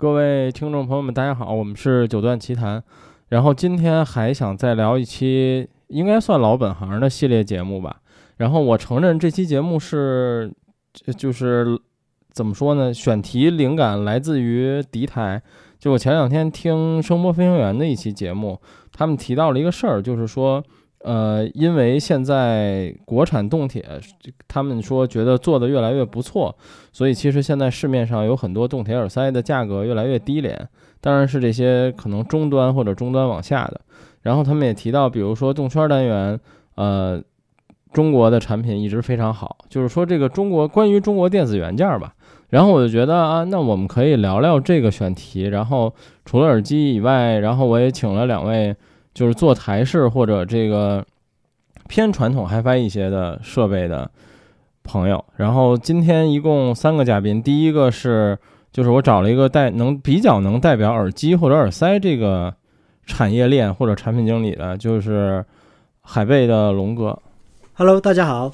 [0.00, 2.82] 各位听众朋友们，大家好，我们是九段奇谈。
[3.28, 8.00] 然后今天还想再聊一期，应该算老本行的系列节目吧。
[8.38, 10.50] 然后我承认这期节目是，
[11.18, 11.78] 就是
[12.32, 12.94] 怎么说呢？
[12.94, 15.42] 选题灵感来自于敌台。
[15.78, 18.58] 就我前两天听声波飞行员的一期节目，
[18.94, 20.64] 他们提到了一个事儿，就是说。
[21.02, 23.82] 呃，因为现在国产动铁，
[24.46, 26.54] 他们说觉得做的越来越不错，
[26.92, 30.68] 所以其实现在市面上有很多动铁耳塞的价格越来越低廉，
[31.00, 33.80] 当然是这些可能中端或者中端往下的。
[34.20, 36.38] 然后他们也提到，比如说动圈单元，
[36.74, 37.18] 呃，
[37.94, 42.12] 中国的产品一直非常好，就是说这个中国关于中国电子元件吧。
[42.50, 45.44] 然后我就觉得啊，那我们可以聊聊这个选题。
[45.44, 45.94] 然后
[46.26, 48.76] 除了耳机以外，然后我也请了两位。
[49.12, 51.04] 就是做台式或者这个
[51.88, 54.08] 偏传统 HiFi 一些的设备的
[54.84, 58.38] 朋友，然后今天一共三个嘉宾，第一个是
[58.72, 62.54] 就是我找了一个代能比较能代表耳机或者耳塞这个
[63.04, 65.44] 产业链或者产品经理的，就是
[66.02, 67.18] 海贝的龙哥。
[67.74, 68.52] Hello，大家好。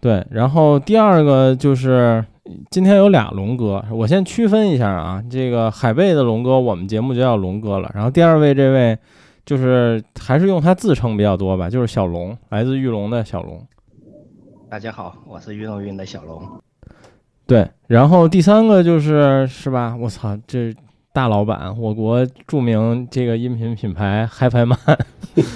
[0.00, 2.24] 对，然后第二个就是
[2.70, 7.90] 今天有俩龙哥，我先区分一下啊，这个海贝的龙哥，我们节目就叫龙哥了。
[7.94, 8.98] 然后第二位这位。
[9.48, 13.66] 就是还是用他自称比较多吧，就是小龙，来自玉龙的小龙。
[14.68, 16.46] 大家好，我是玉龙云的小龙。
[17.46, 19.96] 对，然后第三个就是是吧？
[19.98, 20.76] 我操，这
[21.14, 24.98] 大老板，我国著名这个音频品牌 HiFiMan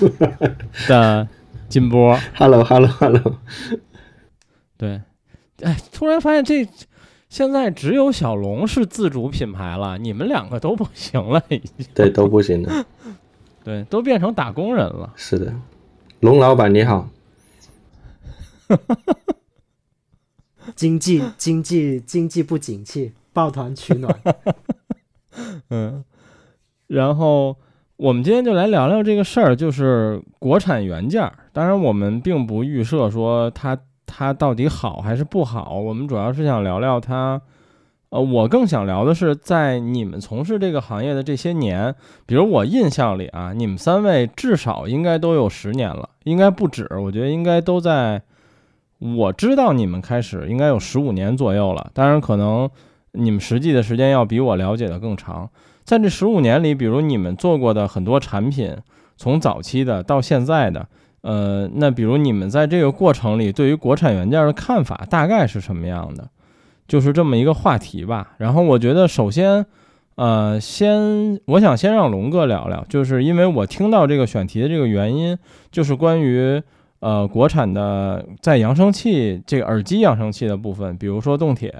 [0.89, 1.29] 的
[1.69, 2.19] 金波。
[2.35, 3.37] Hello，Hello，Hello。
[4.79, 5.03] 对，
[5.61, 6.67] 哎，突然发现这
[7.29, 11.87] 现在只有小龙是自主品牌了，你们两个都不行了，已经。
[11.93, 12.87] 对，都不行了。
[13.65, 15.13] 对，都变成打工人了。
[15.17, 15.55] 是的，
[16.21, 17.09] 龙老板你好。
[20.75, 24.21] 经济经济经济不景气，抱团取暖。
[25.71, 26.05] 嗯，
[26.87, 27.57] 然后
[27.97, 31.31] 我们今天就来聊聊这个事儿，就是国产原件。
[31.53, 37.43] 当然，我们并不预设说它它到底好还是不好，我们主要是想聊聊它。
[38.13, 41.95] 呃，我更想聊的是，在你们从事这个行业的这些年，
[42.27, 48.21] 比如我印象里啊，你们三位至少应该都有十年了，应该不止，我觉得应该都在。
[48.99, 52.69] 我知道你们开始应该有十五年左右了，当然可能
[53.13, 55.49] 你们实际的时间要比我了解的更长。
[55.83, 58.77] 在这十五年里，比如你们做过的很多产品，
[59.17, 60.87] 从早期的到现在的，
[61.23, 66.29] 呃，那比如你们在这个过程里对于国产原件的看法大概是什么样的？
[66.93, 69.65] 就是这么一个话题吧，然后我觉得首先，
[70.17, 75.39] 呃，先我想先让龙哥聊聊，就是因为我听到这个选题的这个原因，
[75.71, 76.63] 就是关于
[77.01, 81.75] 呃国产的在扬声器这个耳机扬声器的部分，比如说动铁，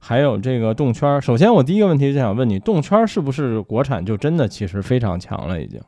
[0.00, 1.22] 还有这个动圈。
[1.22, 5.80] 首先我第一个问题就想问你，动圈是不是国产就真的其实非常强了已经？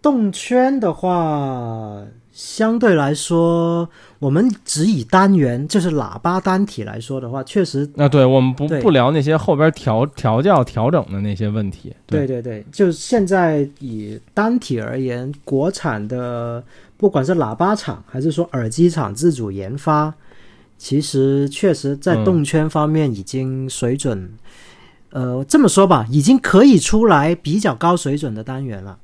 [0.00, 2.06] 动圈的话。
[2.36, 3.88] 相对来说，
[4.18, 11.94] 我们只以单元就是喇叭单体来说的话，确实啊，对我们不不聊那些后边调调教调整的那些问题。
[12.06, 16.62] 对对对，就现在以单体而言，国产的
[16.98, 20.12] 不管是喇叭厂还是说耳机厂自主研发，
[20.76, 24.30] 其实确实在动圈方面已经水准，
[25.08, 28.98] 呃，这么说吧，已经可以出来比较高水准的单元了。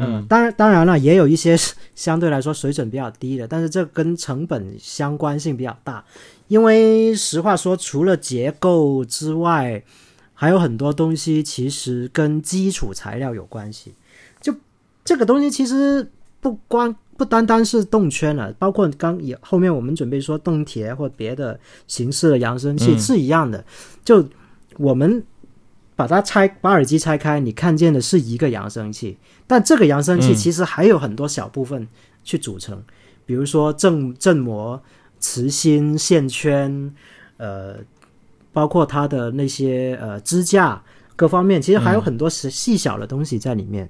[0.00, 1.56] 嗯，当然，当然了，也有一些
[1.94, 6.04] 相对来说水准比较低的，但是这跟成本相关性比较大。
[6.48, 9.82] 因为实话说，除了结构之外，
[10.34, 13.94] 还有很多东西其实跟基础材料有关系。
[14.40, 14.54] 就
[15.04, 23.64] 这个东西，其实不光不单单是动圈了，包括刚也后面我们准备说动铁或别的形式的扬声器是一样的。
[24.04, 24.26] 就
[24.76, 25.22] 我们。
[26.00, 31.86] 把它拆，把耳机拆开，你看见的是一个扬声器，但这个扬声器其实还有很多小部分
[32.24, 32.82] 去组成，
[33.26, 34.80] 比如说振振膜、
[35.18, 36.90] 磁芯、线圈，
[37.36, 37.76] 呃，
[38.50, 40.82] 包括它的那些呃支架
[41.16, 43.86] 各方面，其实还有很多细细小的东西在里面。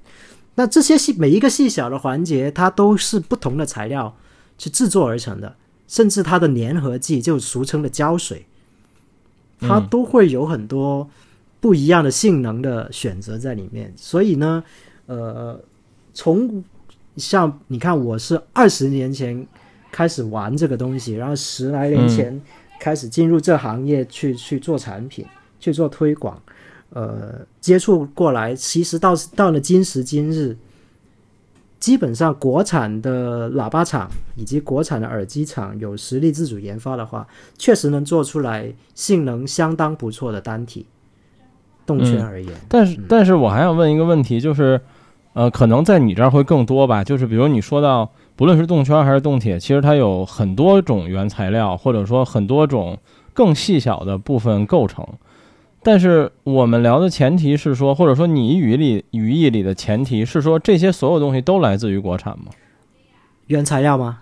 [0.55, 4.13] 那这些细每一个细小的环节，它都是不同的材料
[4.57, 5.55] 去制作而成的，
[5.87, 8.45] 甚至它的粘合剂，就俗称的胶水，
[9.61, 11.09] 它都会有很多。
[11.61, 14.63] 不一样的性能的选择在里面，所以呢，
[15.05, 15.57] 呃，
[16.11, 16.61] 从
[17.17, 19.47] 像你看，我是二十年前
[19.91, 22.41] 开始玩这个东西，然后十来年前
[22.79, 25.23] 开始进入这行业去去做产品、
[25.59, 26.41] 去做推广，
[26.89, 30.57] 呃，接触过来，其实到到了今时今日，
[31.79, 40.87] 基本上国产的喇叭厂以及国产的耳机厂有实力自主研发的话，确实能做出来性能相当不错的单体
[41.85, 42.51] 动圈而言。
[42.67, 44.79] 但是，但是我还想问一个问题，就是，
[45.33, 47.03] 呃，可能在你这儿会更多吧？
[47.03, 52.97] 就是比如你说到，不论是动圈还是动铁，其实它有很多种原材料，或者说很多种
[53.33, 55.05] 更细小的部分构成。
[55.83, 62.45] 但是我们聊的前提是说，或者说你语里语义里的前提是说，这些所有东西都来自于国产吗？
[63.47, 64.19] 原材料吗？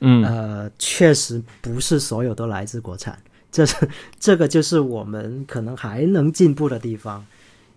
[0.00, 3.18] 嗯呃，确实不是所有都来自国产，
[3.54, 7.24] 这是这个就是我们可能还能进步的地方。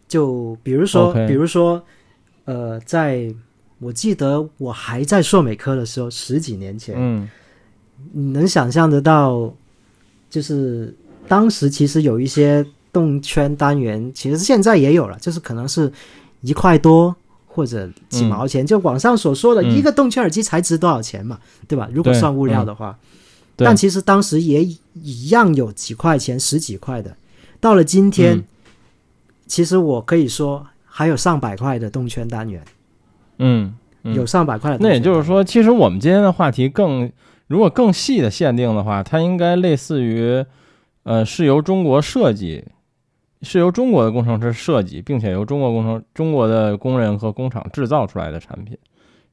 [0.08, 1.84] 就比如说比如说，
[2.46, 3.32] 呃，在
[3.78, 7.30] 我记得我还在硕美科的时候，十几年前，嗯
[8.12, 9.54] 你能想象得到，
[10.32, 10.96] 就是
[11.28, 15.92] 当时其实有一些动圈单元，其实现在也有了，就是可能是
[16.42, 17.16] 一块多
[17.46, 21.88] 或者几毛钱，就网上所说的嗯一个动圈耳机才值多少钱嘛，对吧？
[21.94, 23.08] 如果算物料的话，对
[23.58, 24.64] 但其实当时也
[24.94, 27.18] 一样有几块钱、十几块的。
[27.60, 28.44] 到了今天，嗯。
[29.48, 32.62] 其实我可以说还有上百块的动圈单元，
[33.38, 33.74] 嗯
[34.04, 34.90] 嗯，有上百块的那。
[34.90, 37.10] 也就是说，其实我们今天的话题更，
[37.48, 40.44] 如果更细的限定的话，它应该类似于，
[41.04, 42.66] 呃，是由中国设计，
[43.42, 48.78] 是由中国的工程师设计，并且由中国工程、中国的工人和工厂制造出来的产品，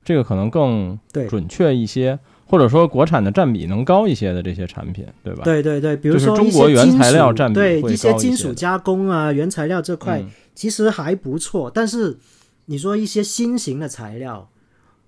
[0.05, 0.97] 这个可能更
[1.29, 2.17] 准确一些，
[2.47, 5.43] 或者说国产的占比能高一些的这些产品，对吧？
[5.45, 8.29] 对对对，比如说中国原材料占比会对一些高一些。
[8.29, 10.31] 金属加工啊，原材料这块、嗯。
[10.55, 12.17] 其实还不错，但是
[12.67, 14.49] 你说一些新型的材料，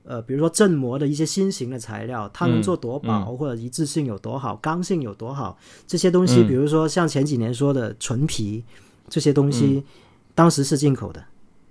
[0.02, 5.56] 呃，比如说振膜的一些新型的材料，它能嗯做多薄、或者一致性有多好，刚性有多好，
[5.86, 6.48] 这些东西，嗯。
[6.48, 8.64] 比如说像前几年说的纯皮
[9.08, 9.52] 这些东嗯。
[9.52, 9.84] 西，
[10.34, 11.22] 当时是进口的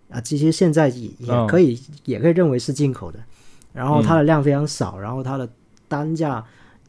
[0.09, 1.45] 啊，其实现在也也哦。
[1.49, 3.19] 可以、也可以认为是进口的，
[3.75, 5.47] 然后嗯它的量非常少，然后它的
[5.87, 6.43] 单价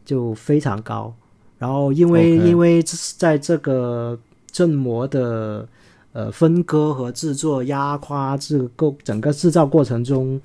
[0.05, 1.13] 就非常高，
[1.59, 2.83] 然后因为因为
[3.19, 4.19] 在这个
[4.53, 5.69] 振膜的
[6.13, 10.41] 呃分割和制作压夸这个构整个制造过程中，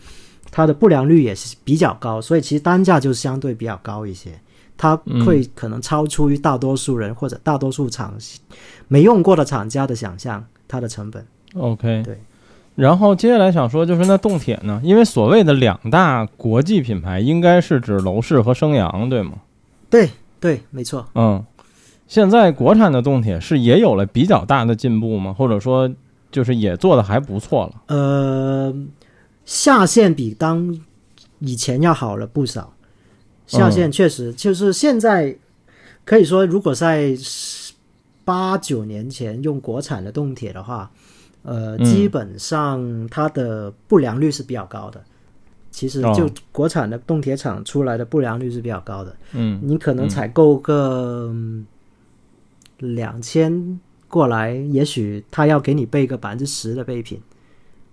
[0.52, 4.32] 它的不良率也是比较高，所以其实单价就相对比较高一些。
[4.78, 8.16] 它嗯会可能超出于大多数人或者大多数厂
[8.88, 11.24] 没用过的厂家的想象，它的成本。
[11.54, 12.20] OK，对。
[12.76, 14.82] 然后接下来想说，就是那动铁呢？
[14.84, 19.34] 因为所谓的两大国际品牌，应该是指楼市和升阳，对吗？
[19.90, 20.10] 对
[20.40, 21.06] 对，没错。
[21.16, 21.46] 嗯，
[22.08, 25.34] 现在国产的动铁是也有了比较大的进步吗？
[25.34, 25.92] 或者说，
[26.32, 27.82] 就是也做的还不错了？
[27.88, 28.74] 呃，
[29.46, 30.80] 下线比当
[31.40, 32.74] 以前要好了不少。
[33.46, 35.36] 下线确实就是现在
[36.06, 37.14] 可以说，如果在
[38.24, 40.90] 八九年前用国产的动铁的话，
[41.44, 41.84] 呃，嗯。
[41.84, 45.02] 基本上它的不良率是比较高的。
[45.72, 49.60] 其实就哦国产的动铁厂出来的不良率是比较高的，嗯。
[49.64, 51.34] 你可能采购个
[52.80, 57.22] 两千过来，也许他要给你备个百分之十的备品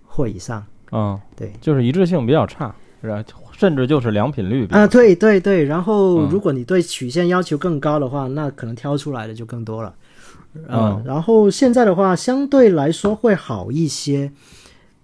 [0.05, 0.65] 或以上。
[0.89, 1.53] 啊，对。
[1.61, 3.23] 就是一致性比较差，是吧？
[3.53, 6.29] 甚至就是良品率啊，对对对，然后嗯。
[6.29, 9.93] 如果你对曲线要求更高的话，那可能挑出来的就更多了。
[10.53, 14.31] 嗯呃，然后现在的话，相对来说会好一些。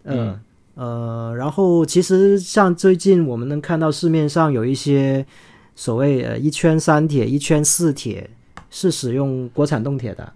[0.04, 0.40] 呃、嗯
[0.76, 5.26] 呃，然后其实像最近我们能看到市面上有一些
[5.76, 8.30] 所谓呃一圈三铁、一圈四铁
[8.70, 10.34] 是使用国产动铁的，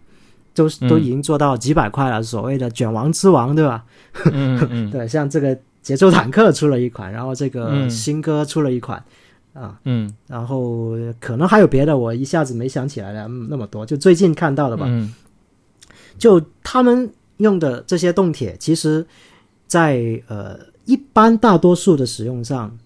[0.53, 3.83] 都都嗯已经做到几百块了，所谓的卷王之王，对吧？
[4.31, 9.03] 嗯嗯 对，像这个节奏坦克出了一款，然后这个嗯新歌出了一款，
[9.53, 14.85] 啊，嗯然后可能还有别的，我一下子没想起来了，嗯那么多，就最近看到的吧。
[14.87, 15.13] 嗯
[16.17, 19.05] 就他们用的这些动铁，其实
[19.67, 22.77] 在呃一般大多数的使用上，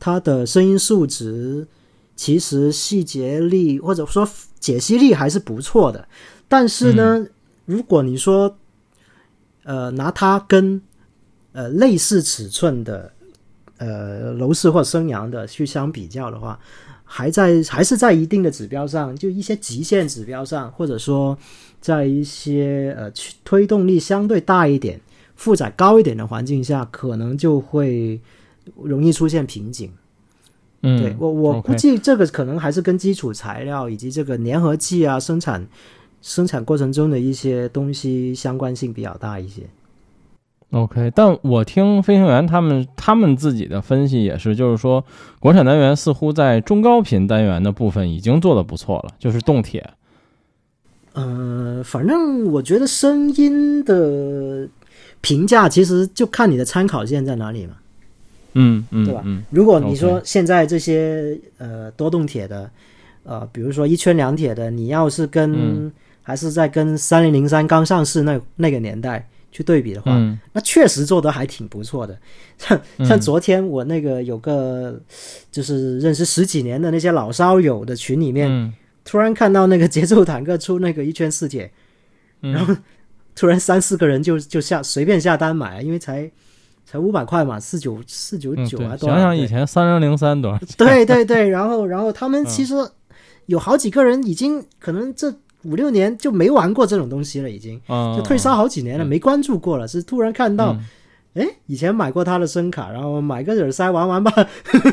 [0.00, 1.66] 它的声音数值
[2.16, 4.26] 其实细节力或者说
[4.58, 6.08] 解析力还是不错的。
[6.48, 7.26] 但是呢，
[7.66, 8.56] 如果你说
[9.64, 10.80] 呃拿它跟
[11.52, 13.12] 呃类似尺寸的
[13.78, 16.58] 呃楼市或升阳的去相比较的话，
[17.04, 21.36] 还在还是在一定的指标上，就一些极限指标上，或者说
[21.80, 25.00] 在一些呃驱推动力相对大一点、
[25.34, 28.20] 负载高一点的环境下，可能就会
[28.82, 29.90] 容易出现瓶颈。
[30.82, 35.66] 嗯，对我我估计这个可能还是跟基础材料以及这个粘合剂啊生产
[36.22, 39.62] 生产过程中的一些东西相关性比较大一些。
[40.70, 45.02] OK，但我听飞行员他们他们自己的分析也是，就是说
[45.40, 49.88] 国产单元似乎在中高频单元的部分已经做得不错了，就是动铁。
[51.14, 54.68] 呃，反正我觉得声音的
[55.20, 57.74] 评价其实就看你的参考线在哪里嘛。
[58.52, 62.70] 嗯嗯，对吧嗯如果你说现在这些呃多动铁的，
[63.24, 70.38] 呃，比如说一圈两铁的，你要是跟、嗯还是在跟三零零三刚上市那那个年代去对比的话，嗯。
[70.52, 72.18] 那确实做的还挺不错的。
[72.58, 73.06] 像嗯。
[73.06, 75.00] 像昨天我那个有个
[75.50, 78.72] 就是认识十几年的那些老烧友的群里面，嗯。
[79.04, 81.70] 突然看到那个节奏坦克出那个一圈四姐，
[82.42, 82.52] 嗯。
[82.52, 82.74] 然后
[83.34, 86.30] 突然三四个人就就下随便下单买，因为才
[86.84, 90.68] 才五百块嘛，四九四九九啊，多少想想以前三零零三多少钱？
[90.76, 92.46] 对对对，然后然后他们嗯。
[92.46, 92.74] 其实
[93.46, 95.34] 有好几个人已经可能这
[95.64, 100.84] 五六年就没玩过这种东西了，已经嗯，就退烧好几年了，嗯没关注过了，是突然看到，嗯
[101.34, 104.32] 哎、以前买过他的声卡，然后买个耳塞玩玩吧，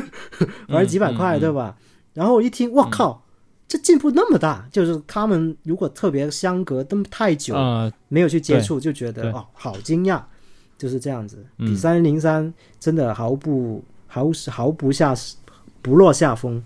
[0.68, 1.76] 玩几百块，嗯嗯对吧？
[2.14, 3.22] 然后我一听，我靠！
[3.68, 10.22] 这进步那么大，就是他们如果特别相隔那么太久，啊，没有去接触，就觉得哦，好惊讶，
[10.78, 11.44] 就是这样子。
[11.58, 15.12] 嗯比三零零三真的毫不毫毫不下
[15.82, 16.62] 不落下风，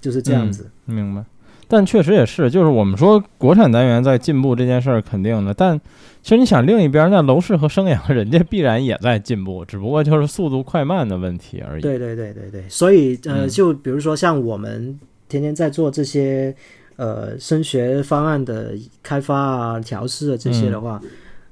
[0.00, 0.68] 就是这样子。
[0.84, 1.24] 明白。
[1.72, 5.80] 但确实也是，就是我们说国产单元在进步这件事儿肯定的，但
[6.20, 11.80] 其实你想另一边，那楼市和升阳人家必然也在进步，只不过就是速度快慢的问题而已。
[11.80, 13.48] 对对对对对，所以呃，嗯。
[13.48, 15.00] 就比如说像我们
[15.30, 16.54] 天天在做这些
[16.96, 21.00] 呃升学方案的开发啊、调试啊这些的话，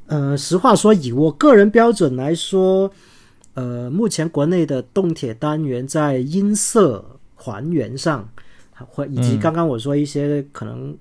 [0.06, 2.92] 呃，实话说，以我个人标准来说，
[3.54, 7.02] 呃，目前国内的动铁单元在音色
[7.34, 8.28] 还原上，
[8.88, 10.96] 或以及嗯刚刚我说一些可能。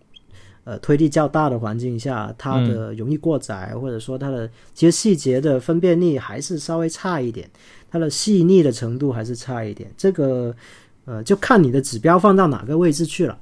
[0.66, 7.50] 呃，推力较大的环境下，它的容易过载，或者说它的其实细节的分辨率还是稍微差一点。
[7.90, 9.90] 它的细腻的程度还是差一点。
[9.98, 10.54] 这个
[11.06, 13.36] 呃，就看你的指标放到哪个位置去了。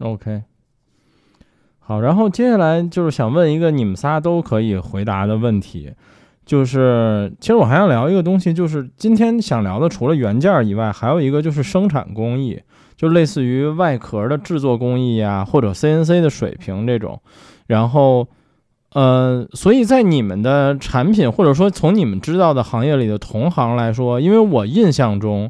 [0.00, 0.42] OK，
[1.78, 5.94] 好，然后接下来就是想问一个你们仨都可以回答的问题，
[6.44, 12.60] 就是其实我还想聊一个东西，就是今天想聊的除了原件儿以外，还有一个就是生产工艺，
[13.00, 17.18] 就类似于外壳的制作工艺呀，或者 CNC 的水平这种，
[17.66, 18.28] 然后。
[18.92, 25.48] 呃，所以在你们的产品，或者说从你们知道的行业里的同行来说，因为我印象中，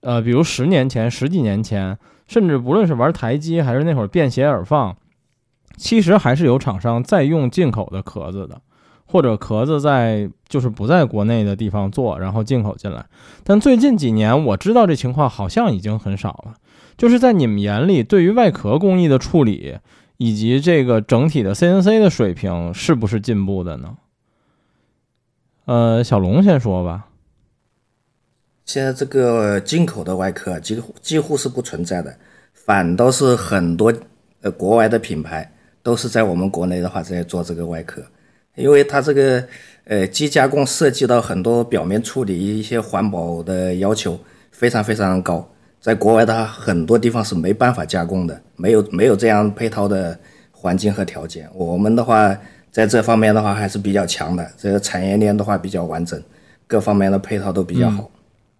[0.00, 4.96] 呃，比如十年前、十几年前，甚至不论是玩台机还是那会儿便携耳放，
[5.76, 8.58] 其实还是有厂商在用进口的壳子的，
[9.04, 13.04] 或者壳子在就是不在国内的地方做，然后进口进来。
[13.44, 16.54] 但最近几年我知道这情况好像已经很少了。
[17.00, 19.78] 就是在你们眼里，对于外壳工艺的处理
[20.18, 23.96] 以及这个整体的 CNC 的水平是不是进步的呢？
[25.64, 27.08] 呃，小龙先说吧。
[28.66, 32.14] 现在这个进口的外壳几乎几乎是不存在的，
[32.52, 33.90] 反倒是很多
[34.42, 35.50] 呃国外的品牌
[35.82, 38.02] 都是在我们国内的话在做这个外壳，
[38.56, 39.42] 因为它这个
[39.84, 50.18] 呃机加工涉及到很多表面处理一些环保的要求非常非常高，在国外的话很多地方是没办法加工的，没有没有这样配套的
[50.52, 51.48] 环境和条件。
[51.54, 52.36] 我们的话
[52.70, 56.22] 在这方面的话还是比较强的，这个产业链的话比较完整，
[56.66, 58.10] 各方面的配套都比较好。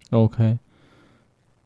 [0.09, 0.57] OK，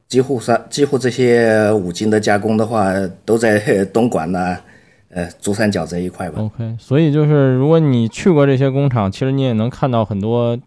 [0.09, 2.93] 几乎上几乎这些五金的加工的话，
[3.23, 4.57] 都在东莞呐、
[5.09, 6.41] 呃珠三角这一块吧。
[6.41, 10.59] OK，所以就是如果你去过这些工厂，其实你也能看到很多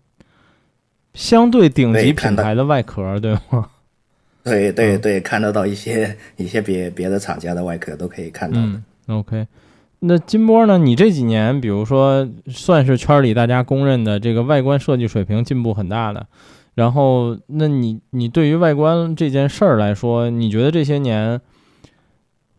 [1.13, 3.69] 相对顶级品牌的外壳，对吗？
[4.49, 8.67] 对对对，看得到一些 一些别别的厂家的外壳都可以看到的。
[8.67, 9.47] 嗯，OK。
[10.01, 10.79] 那金波呢？
[10.79, 16.27] 你这几年，比如说，算是圈里大家公认的这个外观设计水平进步很大的。
[16.77, 21.41] 然后，那你你对于外观这件事儿来说，你觉得这些年，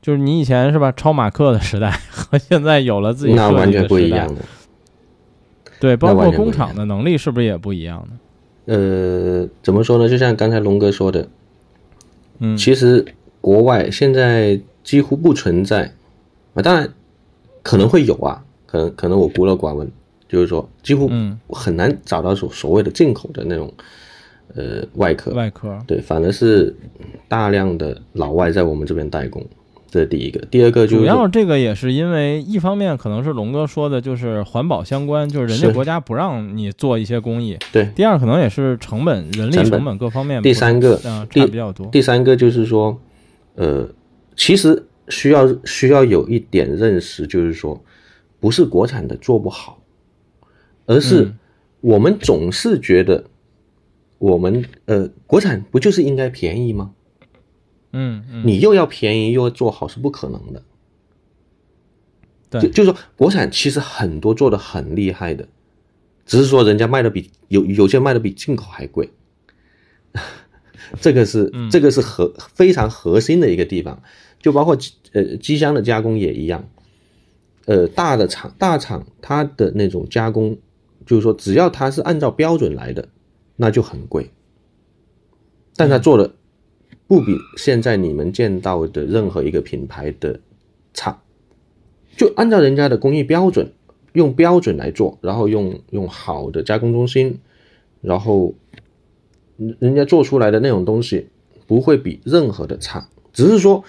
[0.01, 4.41] 就是你以前是吧，抄马克的时代 和现在有了自己设计那完全的时代不一样，的。
[5.79, 8.19] 对，包括工厂的能力是不是也不一样呢？
[8.75, 10.09] 呃，怎么说呢？
[10.09, 11.25] 就像刚才龙哥说的，
[12.39, 12.57] 嗯。
[12.57, 13.05] 其实
[13.39, 15.93] 国外现在几乎不存在。
[16.55, 16.91] 啊，当然
[17.61, 19.89] 可能会有啊，可能可能我孤陋寡闻，
[20.27, 23.71] 就是说几乎嗯，很难找到所所谓的进口的那种
[24.55, 26.75] 呃外壳，外壳，对，反而是
[27.27, 29.45] 大量的老外在我们这边代工，
[29.89, 30.39] 这是第一个。
[30.51, 37.57] 第二个就是主要这个也是因为一方面可能是龙哥说的，就是环保相关，就是人家国家不让你做一些工艺。
[37.71, 40.41] 对第二可能也是成本、人力成本各方面。
[40.41, 41.87] 第三个啊、第差比较多。
[41.87, 42.99] 第三个就是说，
[43.55, 43.89] 呃，
[44.35, 47.83] 其实需要需要有一点认识，就是说，
[48.39, 49.81] 不是国产的做不好，
[50.85, 51.39] 而是嗯
[51.81, 53.23] 我们总是觉得
[54.17, 56.91] 我们呃国产不就是应该便宜吗？
[57.91, 60.63] 嗯嗯，你又要便宜又要做好是不可能的。
[62.49, 62.61] 对。
[62.61, 65.47] 就就是说国产其实很多做的很厉害的，
[66.25, 69.09] 只是说人家卖的比有有些卖的比进口还贵，
[71.01, 71.69] 这个是嗯。
[71.69, 74.01] 这个是核非常核心的一个地方，
[74.41, 76.67] 就包括机呃机箱的加工也一样，
[77.65, 80.57] 呃大的厂大厂它的那种加工，
[81.05, 83.09] 就是说只要它是按照标准来的，
[83.55, 84.31] 那就很贵，
[85.75, 86.33] 但它做的
[87.09, 90.39] 不比现在你们见到的任何一个品牌的
[90.93, 91.19] 差，
[92.15, 93.71] 就按照人家的工艺标准，
[94.13, 97.39] 用标准来做，然后用用好的加工中心，
[98.01, 98.53] 然后
[99.57, 101.29] 人人家做出来的那种东西
[101.65, 103.83] 不会比任何的差，只是说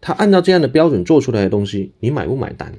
[0.00, 2.74] 他按照这样的标准做出来的东西，你买不买单？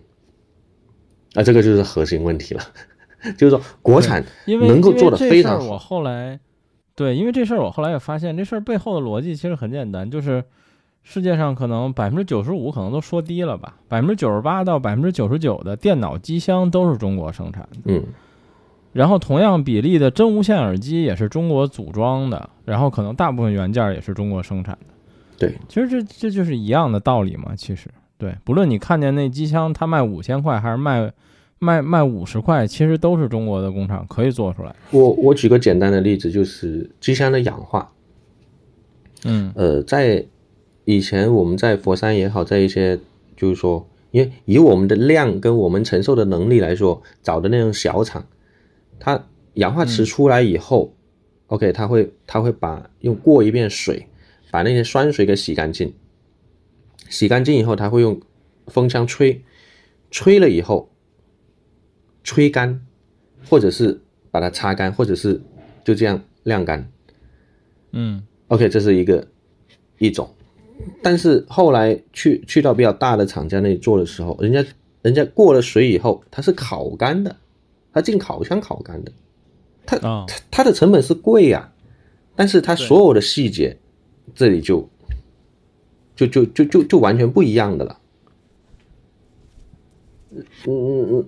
[1.34, 2.62] 啊，这个就是核心问题了，
[3.39, 5.74] 就是说国产能够做得因为这非常好。
[5.74, 6.39] 我后来
[6.97, 10.43] 对，因为这事儿我后来也发现，这事儿背后的逻辑其实很简单，就是
[11.03, 17.79] 世界上可能百分之九十五可能都说低了吧，百分之九十八到百分之九十九的电脑机箱都是中国生产的。
[17.85, 18.03] 嗯
[18.93, 24.93] 然后同样比例的真无线耳机也是中国组装的，然后可能大部分元件也是中国生产的。
[25.37, 27.53] 对，其实这这就是一样的道理嘛。
[27.55, 31.11] 其实对，不论你看见那机箱它卖五千块还是卖
[31.59, 34.75] 卖卖五十块，其实都是中国的工厂可以做出来。
[34.91, 37.91] 我我举个简单的例子，就是机箱的氧化，
[39.23, 39.51] 嗯。
[39.55, 40.25] 呃，在
[40.85, 42.99] 以前我们在佛山也好，在一些
[43.35, 48.25] 就是说，因为以我们的量跟我们承受的能力来说，找的那种小厂，
[48.99, 50.93] 它氧化池出来以后、
[51.47, 54.07] o k 它会它会把用过一遍水，
[54.51, 55.93] 把那些酸水给洗干净，
[57.09, 58.21] 洗干净以后，它会用
[58.67, 59.41] 风枪吹，
[60.11, 60.89] 吹了以后
[62.27, 62.81] 吹干，
[63.50, 65.39] 或者是把它擦干，或者是
[65.86, 66.91] 就这样晾干。
[67.91, 68.22] 嗯。
[68.50, 69.25] OK，这是一个
[69.98, 70.29] 一种，
[71.01, 74.65] 但是后来去去到比较大的厂家那里做的时候，人家
[75.01, 77.38] 人家过了水以后，它是烤干的，
[77.93, 79.12] 它进烤箱烤干的，
[80.05, 81.72] 啊、它它的成本是贵呀、
[82.36, 83.77] 但是它所有的细节
[84.36, 84.89] 这里就
[86.13, 88.00] 就就就就就完全不一样的了。
[90.31, 91.25] 嗯嗯嗯，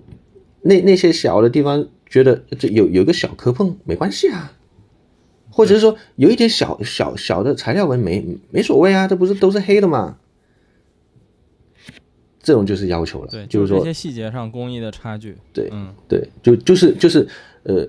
[0.62, 4.52] 那那些小的地方觉得这有有个小磕碰没关系啊，
[5.50, 10.18] 或者是说有一点小小小的材料纹没没所谓啊，这不是都是黑的吗？
[12.42, 15.36] 这种就是要求了，对，就是说这些细节上工艺的差距。
[15.52, 17.28] 对嗯对，就就是就是
[17.64, 17.86] 呃，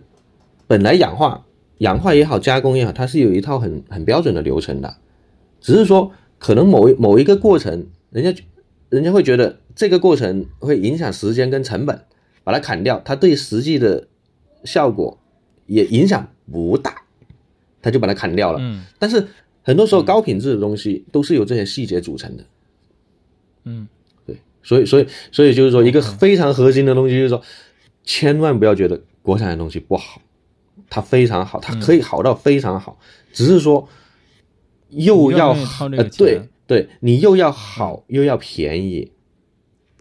[0.68, 1.46] 本来氧化
[1.78, 4.98] 氧化也好，加工也好，它是有一套很很标准的流程的，
[5.62, 8.44] 只是说可能某一某一个过程，人家
[8.90, 12.02] 人家会觉得这个过程会影响时间跟成本，
[12.44, 14.08] 把它砍掉，它对实际的
[14.64, 15.18] 效果
[15.66, 17.04] 也影响不大，
[17.82, 18.60] 他就把它砍掉了。
[18.62, 19.28] 嗯但是
[19.64, 22.44] 很多时候高品质的东西都是由这些细节组成的。
[23.64, 23.88] 嗯，
[24.26, 27.42] 对，所以所以所以就是说，一个非常核心的东西就是说，
[28.04, 30.20] 千万不要觉得国产的东西不好，
[30.90, 32.98] 它非常好，它可以好到非常好，
[33.32, 33.88] 只是说
[34.90, 35.56] 又要
[35.96, 39.12] 呃对对，你又要好又要便宜，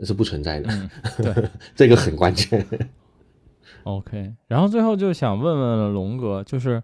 [0.01, 0.91] 这是不存在的，嗯
[1.23, 1.49] 对。
[1.77, 2.67] 这个很关键。
[3.85, 6.83] OK，然后最后就想问问龙哥，就是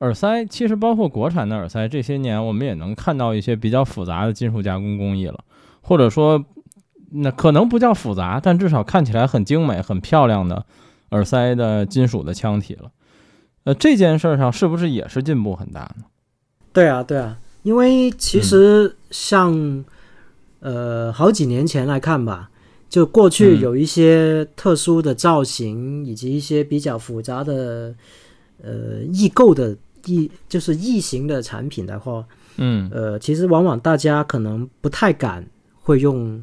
[0.00, 5.42] 耳塞，其实包括国产的耳塞，这些年我们也能看到一些比较复杂的金属加工工艺了，
[5.80, 6.44] 或者说，
[7.10, 10.64] 那可能不叫复杂，但至少看起来很精美、很漂亮的
[11.10, 12.90] 耳塞的金属的腔体了。
[13.64, 16.04] 呃，这件事儿上是不是也是进步很大呢？
[16.72, 19.84] 对啊，对啊，因为其实像、
[20.60, 22.50] 呃好几年前来看吧，
[22.88, 23.60] 就过去嗯。
[23.60, 27.94] 有一些特殊的造型，以及一些比较复杂的
[28.62, 32.24] 呃异构的异就是异形的产品的话，
[32.56, 32.90] 嗯。
[32.92, 35.46] 呃，其实往往大家可能不太敢
[35.82, 36.42] 会用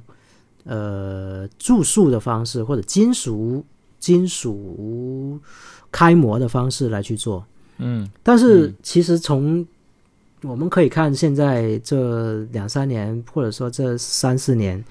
[0.63, 3.63] 呃注塑的方式或者金属
[3.99, 5.39] 金属
[5.91, 7.45] 开模的方式来去做。
[7.77, 8.10] 嗯。
[8.21, 8.75] 但是嗯。
[8.84, 9.65] 其实从
[10.43, 14.84] 我们可以看现在这两三年，或者说这三四年，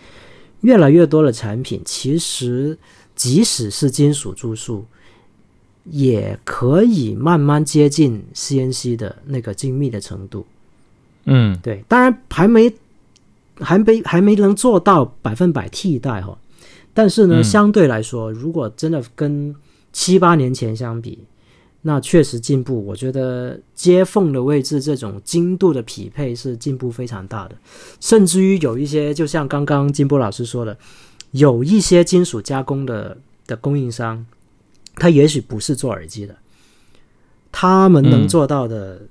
[0.65, 2.77] 越来越多的产品，其实
[3.15, 4.83] 即使是金属注塑，
[5.85, 10.47] 也可以慢慢接近 CNC 的那个精密的程度。
[11.27, 11.59] 嗯。
[11.63, 12.73] 对，当然还没
[13.61, 16.37] 还没还没能做到百分百替代哈，
[16.95, 17.45] 但是呢，嗯。
[17.45, 19.55] 相对来说，如果真的跟
[19.93, 21.19] 七八年前相比，
[21.87, 22.83] 那确实进步。
[22.87, 27.55] 我觉得接缝的位置这种精度的匹配是进步非常大的，
[28.01, 30.75] 甚至于有一些，就像刚刚金波老师说的，
[31.33, 34.25] 有一些金属加工的的供应商，
[34.95, 36.35] 他也许不是做耳机的，
[37.53, 39.03] 他们能嗯做到的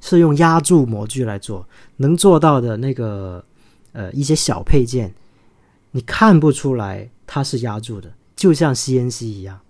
[0.00, 3.44] 是用压铸模具来做，能做到的那个
[3.92, 5.12] 呃一些小配件，
[5.90, 9.60] 你看不出来它是压铸的，就像 CNC 一样。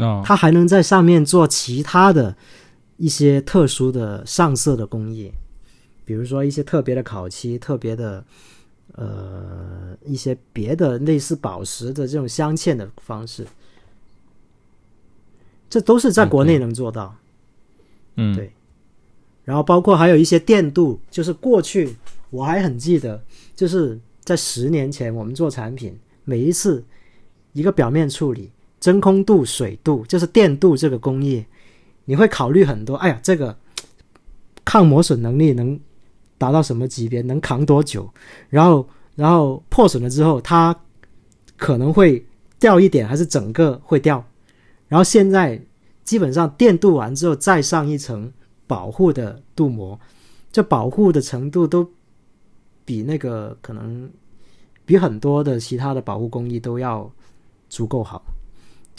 [0.00, 2.36] 啊它还能在上面做其他的
[2.96, 5.32] 一些特殊的上色的工艺，
[6.04, 8.24] 比如说一些特别的烤漆、特别的
[8.94, 13.46] 呃一些别的类似宝石的这种镶嵌的方式，
[15.68, 17.14] 这都是在国内能做到。
[18.16, 18.52] 嗯，对。
[19.44, 21.96] 然后包括还有一些电镀，就是过去
[22.28, 23.20] 我还很记得，
[23.56, 26.84] 就是在十年前我们做产品，每一次
[27.52, 31.44] 一个表面处理，真空镀、水镀，就是电镀这个工艺，
[32.06, 32.96] 你会考虑很多。
[32.96, 33.54] 哎呀，这个
[34.64, 35.78] 抗磨损能力能
[36.38, 38.08] 达到什么级别，能扛多久？
[38.48, 40.74] 然后，然后破损了之后，它
[41.58, 42.24] 可能会
[42.58, 44.24] 掉一点，还是整个会掉？
[44.88, 45.60] 然后现在
[46.02, 48.32] 基本上电镀完之后，再上一层
[48.66, 49.98] 保护的镀膜，
[50.50, 51.86] 这保护的程度都
[52.86, 54.10] 比那个可能
[54.86, 57.08] 比很多的其他的保护工艺都要
[57.68, 58.22] 足够好。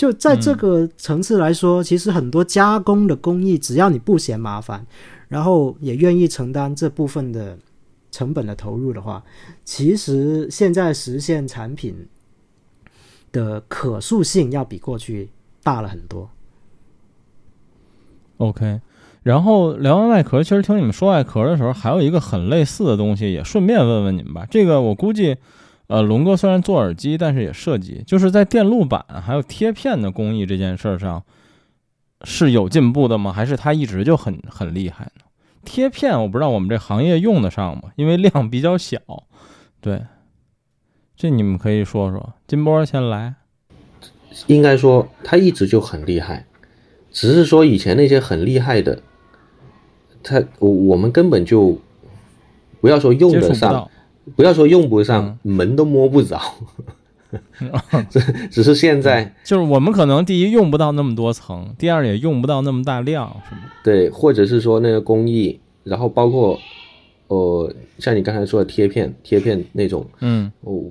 [0.02, 4.84] 就在这个层次来说，其实很多加工的工艺，只要你不嫌麻烦，
[5.28, 7.56] 然后也愿意承担这部分的
[8.10, 9.24] 成本的投入的话，
[9.64, 12.08] 其实现在实现产品
[13.32, 15.30] 的可塑性要比过去
[15.62, 16.28] 大了很多。
[18.38, 18.82] OK，
[19.22, 24.48] 然后聊完外壳，其实听你们说外壳的时候，还有一个很类似的东西，也顺便问问你们吧。
[24.50, 25.38] 这个我估计，
[25.92, 31.22] 呃，龙哥虽然做耳机，但是也设计，就是在电路板还有贴片的工艺这件事儿上
[32.24, 33.34] 是有进步的吗？
[33.34, 35.26] 还是它一直就很很厉害呢？
[35.66, 37.92] 贴片我不知道我们这行业用得上吗？
[37.98, 39.00] 因为量比较小。
[39.82, 40.04] 对，
[41.18, 42.36] 这你们可以说说。
[42.48, 43.36] 金波先来。
[44.48, 46.46] 应该说他一直就很厉害，
[47.12, 49.02] 只是说以前那些很厉害的，
[50.24, 51.78] 他我我们根本就
[52.80, 53.92] 不要说用得上，
[54.36, 56.40] 不要说用不上，门都摸不着。
[58.10, 58.20] 只
[58.52, 63.62] 只是现在就是我们可能第一用不到那么多层，第二也用不到那么大量，是吗？
[63.84, 66.60] 对，或者是说那个工艺，然后包括
[67.28, 70.84] 呃，像你刚才说的贴片，贴片那种，嗯哦，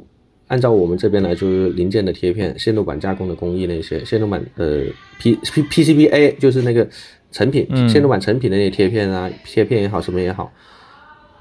[0.49, 4.85] 按照我们这边来就是零件的贴片、线路板加工的工艺那些，线路板呃
[5.19, 6.89] P P PCBA 就是那个
[7.31, 10.51] 成品、嗯线路板成品的那些贴片啊，贴片也好，什么也好，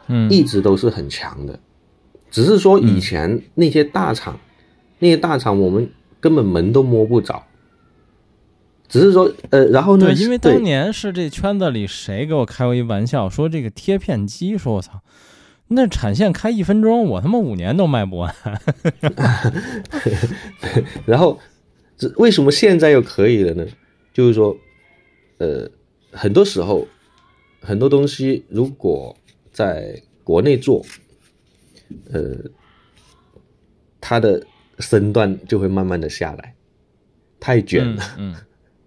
[0.07, 1.57] 嗯一直都是很强的。
[2.29, 4.39] 只是说以前那些大厂，
[4.99, 5.89] 那些大厂我们
[6.19, 7.45] 根本门都摸不着。
[8.87, 10.07] 只是说呃，然后呢？
[10.07, 15.01] 对，因为当年是这圈子里谁给我开过一玩笑，说这个贴片机，说我操，
[15.67, 18.33] 那产线开一分钟，我他妈五年都卖不完。
[21.05, 21.39] 然后，
[21.95, 23.67] 这为什么现在又可以了呢？
[24.11, 24.57] 就是说，
[25.37, 25.69] 呃，
[26.11, 26.87] 很多时候，
[27.61, 29.15] 很多东西如果
[29.51, 30.83] 在国内做，
[32.11, 32.35] 呃，
[33.99, 34.41] 它的
[34.79, 36.53] 身段就会慢慢的下来，
[37.39, 38.35] 太卷了，嗯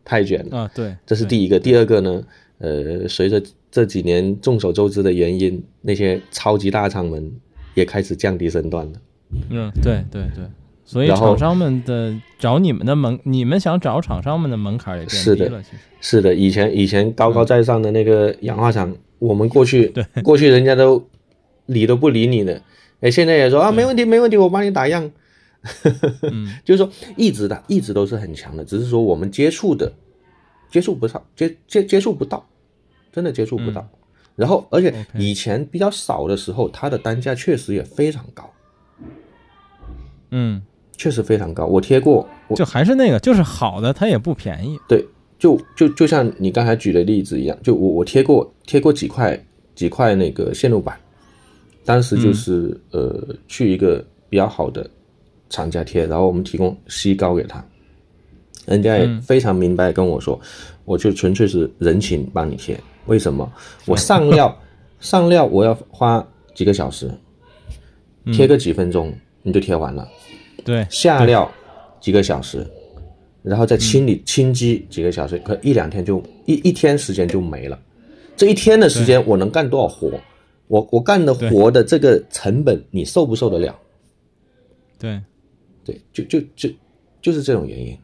[0.05, 0.49] 太卷了。
[0.51, 1.59] 嗯啊，对，这是第一个。
[1.59, 2.25] 第二个呢，
[2.59, 7.33] 呃，随着这几年众所周知的原因，那些超级大厂们
[7.75, 9.01] 也开始降低身段了。
[9.51, 10.45] 嗯，对对对，
[10.85, 15.77] 所以厂商们的找你们的门，你们想找厂商们的门槛也变是的低了，其实。
[16.01, 21.09] 是的，以前以前高高在上的那个氧化厂，我们过去对过去人家都
[21.67, 22.61] 理都不理你的，
[23.03, 25.11] 哎，现在也说啊没问题没问题，我帮你打样，
[26.23, 29.93] 嗯就是说一直的一直都是很强的，只是说我们接触的
[30.71, 32.49] 接触不上，接接接触不到，
[33.12, 33.87] 真的接触不到。
[34.35, 38.51] 然后而且以前比较少的时候，它的单价确实也非常高，
[40.31, 40.62] 嗯，
[40.97, 41.67] 确实非常高。
[41.67, 44.79] 我贴过，我就还是那个，就是好的它也不便宜。
[44.88, 45.05] 对，
[45.38, 49.38] 就就就像你刚才举的例子一样，就我我贴过贴过几块
[49.75, 50.99] 几块那个线路板，
[51.85, 54.88] 当时就是、呃去一个比较好的
[55.51, 57.64] 厂家贴，然后我们提供西膏给他，
[58.66, 60.40] 人家也嗯非常明白跟我说，
[60.85, 63.53] 我就纯粹是人情帮你贴，为什么？
[63.87, 64.57] 我上料
[65.01, 67.11] 上料我要花几个小时，
[68.33, 70.09] 贴个几分钟你就贴完了。
[70.64, 71.51] 对，下料
[72.01, 72.64] 几个小时，
[73.42, 77.79] 然后再清理、清机几个小时，可一两天就一一天时间就没了。
[78.37, 80.11] 这一天的时间我能干多少活？
[80.66, 83.79] 我我干的活的这个成本，你受不受得了？
[84.98, 85.20] 对，
[85.85, 86.70] 对，就就就
[87.20, 87.98] 就是这种原因。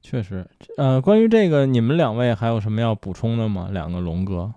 [0.00, 0.46] 确实。
[0.76, 3.70] 呃，关于这个，你们两位还有什么要补充的吗？
[3.72, 4.52] 两个龙哥。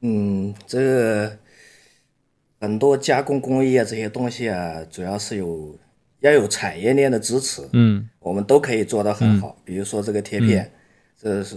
[0.00, 1.38] 嗯，这个
[2.60, 5.76] 很多加工工艺啊，这些东西啊，主要是有
[6.20, 9.56] 要有产业链的支持，嗯我们都可以做得很好。
[9.64, 10.70] 比如说这个贴片，
[11.16, 11.56] 这是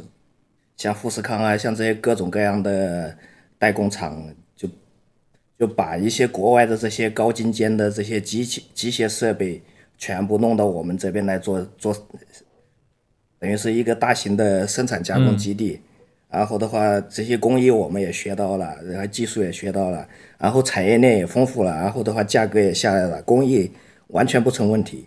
[0.82, 3.16] 像富士康啊，像这些各种各样的
[3.60, 4.68] 代工厂，就
[5.60, 9.62] 就把一些国外的这些高精尖的这些机器机械设备
[10.00, 11.96] 全部弄到我们这边来做做
[13.38, 15.80] 等于是一个大型的生产加工基地。
[16.32, 20.08] 然后的话，这些工艺我们也学到了，然后技术也学到了，
[20.40, 23.72] 然后产业链也丰富了，然后的话价格也下来了，工艺
[24.08, 25.06] 完全不成问题。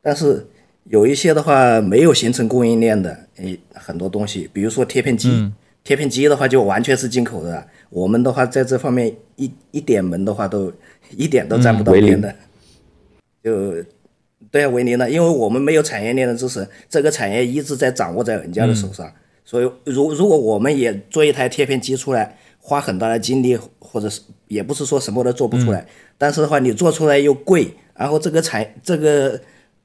[0.00, 0.46] 但是
[0.84, 5.52] 有一些的话没有形成供应链的，诶，很多东西，比如说贴片机，
[5.84, 7.66] 贴片机的话就完全是进口的。
[7.90, 10.72] 我们的话在这方面一一点门的话都
[11.16, 12.34] 一点都沾不到边的，
[13.42, 13.74] 就
[14.50, 19.10] 对啊，为零的，因为我们没有产业链的支持，这个产业一直在掌握在人家的手上。
[19.44, 25.84] 所以，如如果我们也做一台贴片机出来，花很大的精力，或者是也不是说什么都做不出来，
[26.16, 29.40] 但是的话，你做出来又贵，然后这个产这个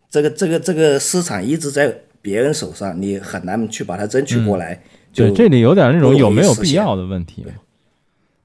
[0.10, 4.82] 这个这个这个市场一直在别人手上，你很难去把它争取过来。
[5.14, 7.46] 对，这里有点那种有没有必要的问题。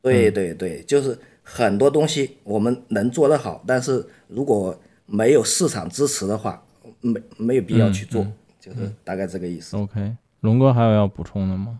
[0.02, 6.62] 对对对，就是很多东西我们能做得好，但是如果没有市场支持的话，
[7.00, 8.26] 没没有必要去做，
[8.60, 9.76] 就是大概这个意思。
[9.76, 10.16] OK。
[10.40, 11.78] 龙哥还有要补充的吗？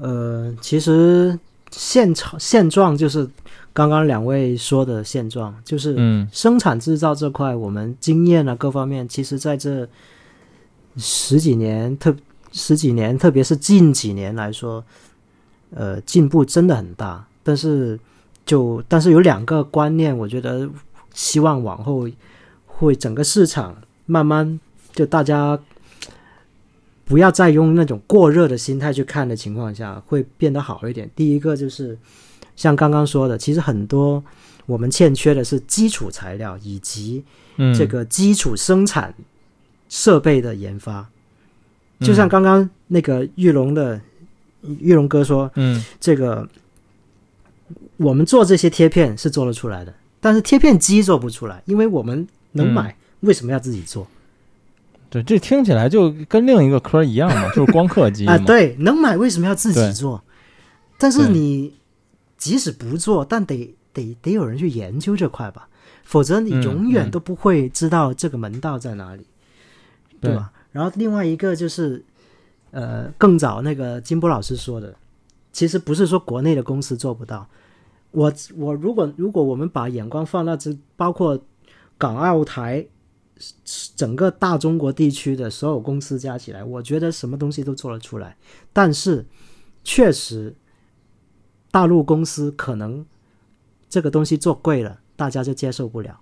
[0.00, 1.38] 呃，其实
[1.70, 3.28] 现场现状就是
[3.72, 9.88] 刚刚两位说的现状，就是嗯，生产制造这块，我们经验啊各方面，其实在这
[10.96, 12.14] 十几年特
[12.52, 14.84] 十几年，特别是近几年来说，
[15.74, 17.26] 呃，进步真的很大。
[17.42, 17.98] 但是
[18.44, 20.68] 就但是有两个观念，我觉得
[21.14, 22.08] 希望往后
[22.66, 23.76] 会整个市场
[24.06, 24.60] 慢慢
[24.92, 25.58] 就大家。
[27.08, 31.10] 不要再用那种过热的心态去看的情况下，会变得好一点。
[31.16, 31.96] 第一个就是
[32.54, 34.22] 像刚刚说的，其实很多
[34.66, 37.24] 我们欠缺的是基础材料以及
[37.74, 39.14] 这个基础生产
[39.88, 41.08] 设备的研发。
[42.00, 43.98] 就像刚刚那个玉龙的
[44.60, 46.46] 玉龙哥说，嗯，这个
[47.96, 54.06] 我们做这些贴片是做得出来的，但是贴片机做不出来，因为我们能买，为什么要自己做？
[55.10, 58.36] 对，这听起来就跟另一个科一样嘛，就是光刻机啊。
[58.38, 60.22] 对，能买为什么要自己做？
[60.98, 61.74] 但是你
[62.36, 65.66] 即使不做，但得得得有人去研究这块吧，
[66.04, 69.26] 否则你永远都不会知道这个门道在哪里，
[70.20, 70.52] 对吧？
[70.72, 72.04] 然后另外一个就是，
[72.70, 74.94] 呃，更早那个金波老师说的，
[75.52, 77.48] 其实不是说国内的公司做不到。
[78.10, 81.38] 我我如果如果我们把眼光放到这，包括
[81.96, 82.86] 港澳台。
[83.94, 88.36] 整个大中国地区的所有公司加起来，我觉得什么东西都做得出来。
[88.72, 89.24] 但是，
[89.84, 90.54] 确实，
[91.70, 93.04] 大陆公司可能
[93.88, 96.20] 这个东西做贵了，大家就接受不了。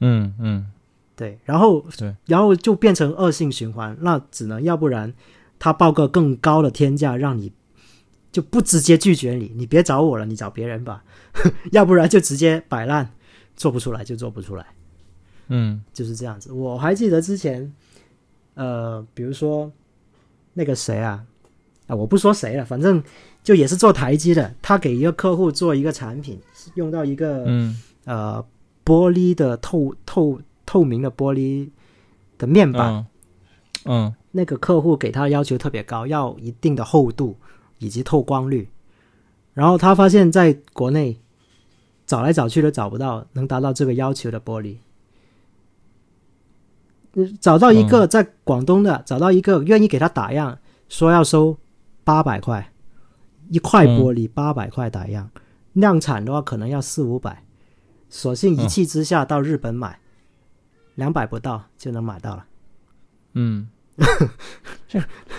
[0.00, 0.66] 嗯嗯，
[1.16, 1.38] 对。
[1.44, 3.96] 然后对，然后就变成恶性循环。
[4.00, 5.12] 那只能要不然
[5.58, 7.52] 他报个更高的天价，让你
[8.30, 11.02] 就不直接拒绝你，你别找我了，你找别人吧。
[11.72, 13.12] 要不然就直接摆烂，
[13.56, 14.66] 做不出来就做不出来。
[15.48, 16.52] 嗯，就是这样子。
[16.52, 17.72] 我还记得之前，
[18.54, 19.70] 呃，比如说
[20.54, 21.24] 那个谁啊，
[21.86, 23.02] 啊，我不说谁了，反正
[23.42, 26.38] 就也是做台机的，他给一个客户做一个产品，
[26.74, 28.44] 用到一个嗯呃
[28.84, 31.68] 玻璃的透透透明的玻璃
[32.36, 33.06] 的面板，
[33.84, 37.36] 嗯，那个客户给他的要求特别高，要一定的厚度
[37.78, 38.68] 以及透光率，
[39.54, 41.18] 然后他发现在国内
[42.06, 44.76] 找来找去都找不到能达到这个要求的玻璃。
[47.40, 51.58] 找到一个在广东的，找到一个愿意给他打样，说要收
[52.04, 52.72] 八百块
[53.48, 55.30] 一块玻璃，八百块打样，
[55.72, 57.44] 量产的话可能要四五百，
[58.08, 60.00] 索性一气之下到日本买，
[60.94, 62.46] 两百不到就能买到了。
[63.34, 63.68] 嗯。
[64.88, 64.98] 这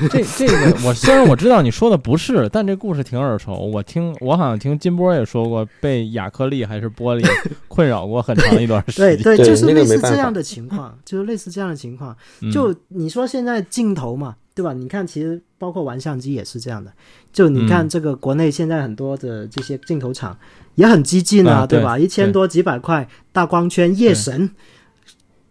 [0.10, 3.54] 这这个，我虽然我知道你说的不是，但这故事挺耳熟。
[3.54, 7.26] 我听我好像听金波也说过，被亚克力还是玻璃
[7.68, 9.18] 困扰过很长一段时间。
[9.24, 12.16] 对对，就是类似这样的情况，就是类似这样的情况。
[12.54, 14.74] 就你说现在镜头嘛，对吧？
[14.74, 16.92] 你看，其实包括玩相机也是这样的。
[17.34, 20.38] 就你看这个国内现在很多的这些镜头厂
[20.76, 21.98] 也很激进啊，对吧？
[21.98, 24.52] 一千多几百块大光圈夜神。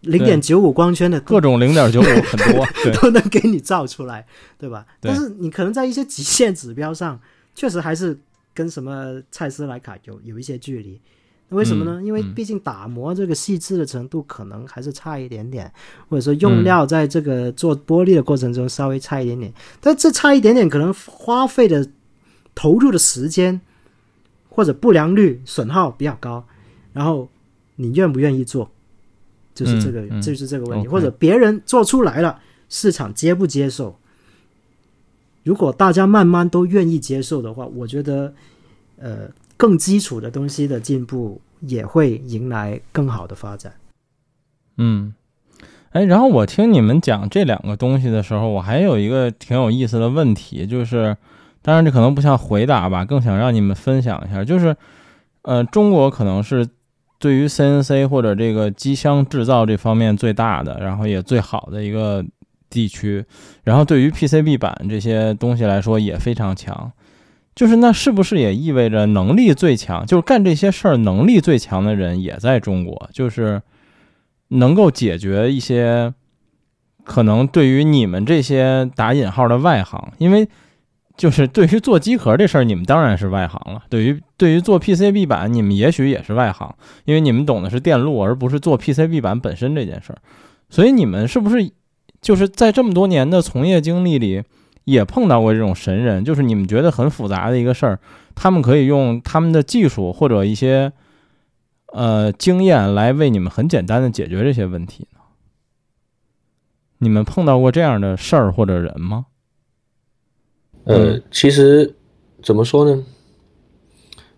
[0.01, 2.65] 零点九五光圈的各种零点九五很多，
[3.01, 4.25] 都能给你照出来，
[4.57, 4.85] 对吧？
[4.99, 7.19] 但是你可能在一些极限指标上，
[7.53, 8.17] 确实还是
[8.53, 10.99] 跟什么蔡司、徕卡有有一些距离。
[11.49, 11.99] 为什么呢？
[12.03, 15.71] 因为毕竟打磨这个细致的程度可能还是差一点点，
[16.07, 19.51] 或者说用料在这个做玻璃的过程中稍微差一点点。
[19.81, 21.89] 但这差一点点，可能花费的
[22.53, 23.59] 投入的时间
[24.47, 26.45] 或者不良率损耗比较高，
[26.93, 27.27] 然后
[27.77, 28.69] 你愿不愿意做？
[29.59, 33.97] 就是这个，就是这个问题，或者别人做出来了，市场接不接受？
[35.43, 38.33] 如果大家慢慢都愿意接受的话，我觉得，
[38.97, 43.73] 呃，更基础的东西的进步也会迎来更好的发展。
[44.77, 45.13] 嗯，
[45.91, 51.17] 哎，然后我听你们讲这两个东西的时候，我还有一个挺有意思的问题，就是，
[51.61, 54.75] 当然这可能不像回答吧，更想让你们分享一下，就是，
[55.41, 56.65] 呃，中国可能是
[57.19, 62.25] 对于 CNC 或者这个机箱制造这方面最大的，然后也最好的一个
[62.69, 63.23] 地区，
[63.63, 66.91] 然后对于 PCB 板这些东西来说也非常强，
[67.53, 73.61] 就是那是不是也意味着能力最强，就是干这些事儿能力最强的人也在中国，就是。
[74.51, 76.11] 能够解决一些
[77.03, 80.49] 可能对于你们这些打引号的外行，因为
[81.19, 83.83] 就是对于做机壳这事儿，你们当然是外行了。
[83.89, 90.19] 对于对于做 PCB 板，你们也许也是外行，因为你们懂的是电路，而不是做 PCB 板本身这件事儿。
[90.69, 91.69] 所以你们是不是
[92.21, 94.41] 就是在这么多年的从业经历里，
[94.85, 96.23] 也碰到过这种神人？
[96.23, 97.99] 就是你们觉得很复杂的一个事儿，
[98.33, 100.91] 他们可以用他们的技术或者一些。
[101.91, 105.21] 呃，经验来为你们很简单的解决这些问题呢？
[106.99, 109.25] 你们碰到过这样的事儿或者人吗？
[110.89, 111.93] 呃，其实
[112.41, 113.05] 怎么说呢？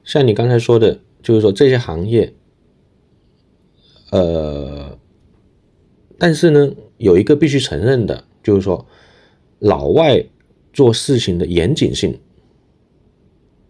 [0.03, 2.33] 像你刚才说的，就是说这些行业，
[4.11, 4.97] 呃，
[6.17, 8.85] 但是呢，有一个必须承认的，就是说
[9.59, 10.23] 老外
[10.73, 12.19] 做事情的严谨性，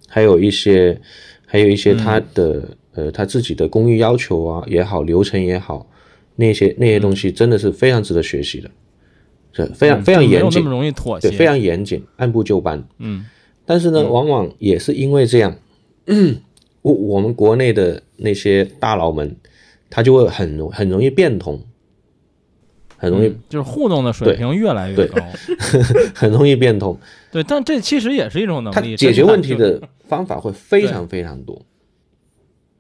[0.08, 1.00] 还有一些，
[1.46, 2.78] 还有一些他的。
[2.94, 5.89] 呃，他自己的工艺要求啊也好，流程也好，
[6.36, 8.70] 那些那些东西真的是非常值得学习的，
[9.54, 12.84] 是非常非常严谨，那么容易妥协，对，非常严谨，按部就班。
[13.00, 13.26] 嗯，
[13.66, 15.56] 但是呢，往往也是因为这样，
[16.82, 19.36] 我我们国内的那些大佬们，
[19.90, 21.62] 他就会很容很容易变通，
[22.98, 25.22] 很容易就是互动的水平越来越高，
[26.16, 26.98] 很容易变通。
[27.32, 31.62] 对，但这其实也是一种能力，解决问题的 方法会非常非常多。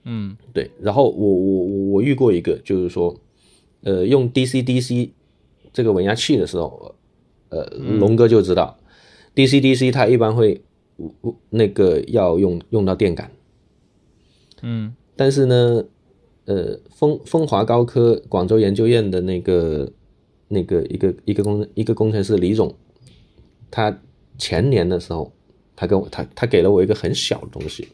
[0.03, 3.15] 嗯，对，然后我我我我遇过一个，就是说，
[3.83, 5.09] 呃，用 DC DC
[5.73, 6.95] 这个稳压器的时候，
[7.49, 7.63] 呃，
[7.99, 8.77] 龙哥就知道
[9.35, 10.61] ，DC DC 它一般会
[11.49, 13.31] 那个要用用到电感，
[14.61, 15.83] 嗯，但是呢，
[16.45, 19.91] 呃，风风华高科广州研究院的那个
[20.47, 22.75] 那个一个一个工一个工程师李总，
[23.69, 23.99] 他
[24.37, 25.31] 前年的时候，
[25.75, 27.87] 他跟我他他给了我一个很小的东西，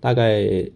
[0.00, 0.70] 大概。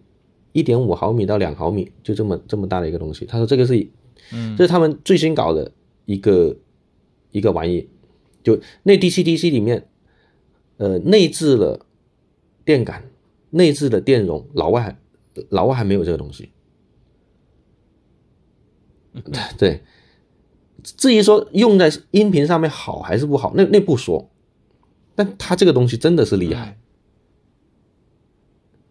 [0.53, 3.23] 一点五毫米到两毫米，就这么这么大的一个东西。
[3.23, 3.87] 他说这个是，
[4.33, 5.71] 嗯，这是他们最新搞的
[6.11, 6.57] 一个
[7.31, 7.89] 一个玩意，
[8.43, 9.87] 就那 DC DC 里面，
[10.77, 11.85] 呃，内置了
[12.65, 13.09] 电感，
[13.51, 14.97] 内置了电容，老外还
[15.49, 16.51] 老外还没有这个东西。
[19.57, 19.81] 对，
[20.83, 24.29] 至于说用在音频上面好还是不好，那那不说，
[25.15, 26.77] 但他这个东西真的是厉害。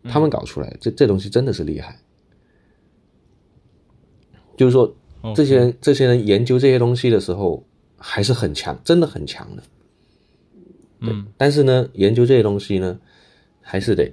[0.05, 2.01] 他们搞出来这这东西真的是厉害，
[4.57, 4.97] 就是说，
[5.35, 7.65] 这些人这些人研究这些东西的时候
[7.97, 9.63] 还是很强，真的很强的。
[11.01, 12.99] 对，但是呢，研究这些东西呢，
[13.61, 14.13] 还是得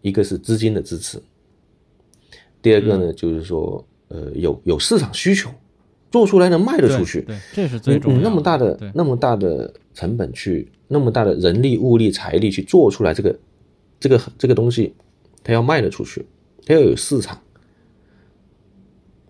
[0.00, 1.20] 一个是资金的支持，
[2.60, 5.50] 第二个呢，就是说，呃，有有市场需求，
[6.10, 8.24] 做出来能卖得出去，对，这是最重要的。
[8.24, 13.38] 那么大的那么大的成本去，那么大的人力物力财力去做出来这个
[13.98, 14.94] 这个这个东西。
[15.44, 16.24] 它要卖得出去，
[16.64, 17.36] 它要有市场。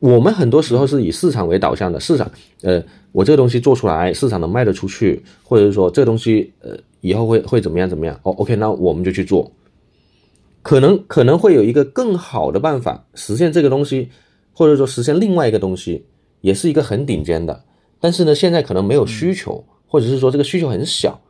[0.03, 2.29] 我们很多时候是以市场为导向的，市场，
[2.63, 8.19] 呃，我这个东西做出来，市场能卖得出去，或者是说这个东西，呃，以后会会怎么样怎么样？
[8.25, 9.49] 哦，OK，那我们就去做。
[10.61, 14.09] 可能可能会有一个更好的办法实现这个东西，
[14.53, 16.05] 或者说实现另外一个东西，
[16.41, 17.63] 也是一个很顶尖的。
[18.01, 21.21] 但是呢，现在可能没有需求，或者是说这个需求很小，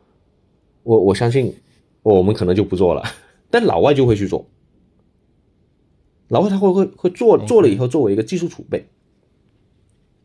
[0.81, 1.53] 我我相信
[2.01, 3.03] 我们可能就不做了，
[3.51, 4.43] 但老外就会去做。
[6.33, 8.83] 然后他会会会做做了以后作为一个技术储备，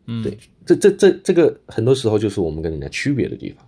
[0.07, 3.64] 嗯，对，这这这这个很多时候就是我们跟人家区别的地方。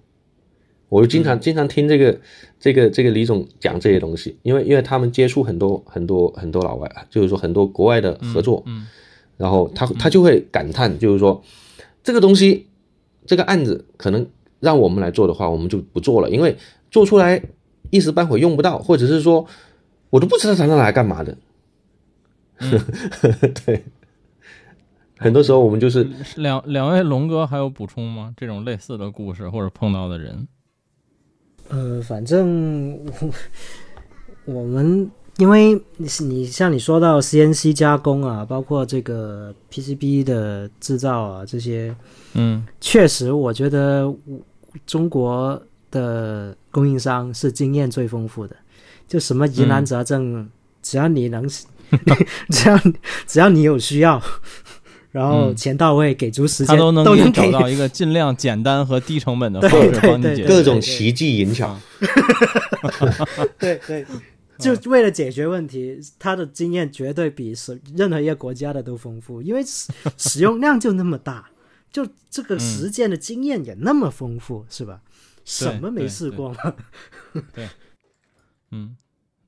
[0.88, 2.18] 我就经常经常听这个
[2.58, 8.88] 这个这个李总讲这些东西，因为因为他们接触很多很多很多老外啊，就是说很多国外的合作，嗯，
[9.36, 11.40] 然后他他就会感叹，就是说
[12.02, 12.66] 这个东西
[13.24, 14.26] 这个案子可能
[14.58, 16.56] 让我们来做的话，我们就不做了，因为
[16.90, 17.40] 做出来
[17.90, 19.46] 一时半会用不到，或者是说
[20.10, 21.36] 我都不知道它拿来干嘛的。
[23.64, 23.84] 对，
[25.18, 28.32] 很多时候我们就是两两位龙哥还有补充吗？
[28.36, 30.46] 这种类似的故事或者碰到的人？
[31.68, 32.98] 呃，反正
[34.44, 41.94] 我们因为你像你说到 CNC 加工啊，包括这个 PCB 的制造啊，这些，
[42.34, 44.12] 嗯，确实我觉得
[44.84, 48.56] 中国的供应商是经验最丰富的，
[49.06, 50.48] 就什么疑难杂症，
[50.82, 51.48] 只要你能。
[52.50, 52.78] 只要
[53.26, 54.22] 只要你有需要，
[55.10, 61.78] 然后嗯钱到位，给足时他间，都能给你找到一个尽量简单和低成本的对方式对对帮你解决各种奇技淫巧，
[63.58, 64.06] 对对，
[64.58, 71.50] 就为了解决问题，他的经验绝对比是任何一个国家的都丰富，因为使使用量就那么大，
[71.90, 75.00] 就这个实践的经验也那么丰富，是吧？
[75.44, 76.74] 什么没试过吗？
[77.54, 77.68] 对
[78.70, 78.94] 嗯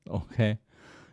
[0.09, 0.57] ，OK。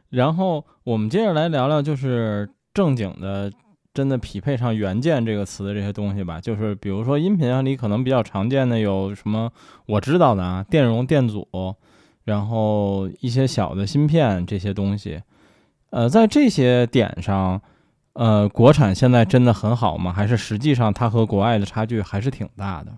[0.08, 3.52] 然后我们接着来聊聊，就是正经的，
[3.94, 6.40] 真的匹配上元件这个词的这些东西吧。
[6.40, 9.52] 就是比如说音频啊里可能比较常见的有什么
[9.86, 11.46] 我知道的啊，电容、电阻，
[12.24, 15.22] 然后一些小的芯片这些东西。
[15.90, 17.62] 呃，在这些点上，
[18.14, 20.12] 呃，国产现在真的很好吗？
[20.12, 22.90] 还是实际上它和国外的差距还是挺大的？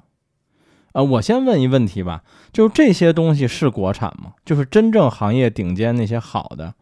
[0.94, 2.22] 呃，我先问一问题吧，
[2.54, 4.32] 就是这些东西是国产吗？
[4.46, 6.74] 就是真正行业顶尖那些好的，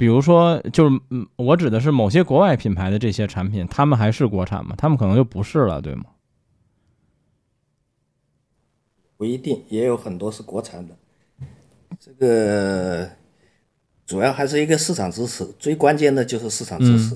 [0.00, 4.74] 比如说，就是嗯，我指的是某些国外品牌的这些产品，他们还是国产吗？
[4.78, 6.04] 他们可能就不是了，对吗？
[9.18, 10.96] 不一定，也有很多是国产的。
[11.98, 13.10] 这个
[14.06, 17.14] 主要还是一个市场支持，最关键的就是市场支持。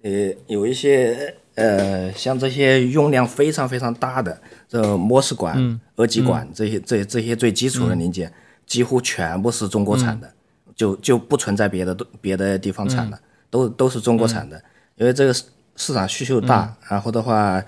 [0.00, 8.32] 呃，有一些呃，像这些用量非常非常大的这模式管、二极管这些这这些最基础的零件，
[8.64, 10.32] 几乎全部是中国产的，
[10.74, 13.18] 就就不存在别的别的地方产的，
[13.50, 14.62] 都都是中国产的，
[14.96, 15.44] 因为这个市
[15.76, 17.62] 市场需求大，然后的话，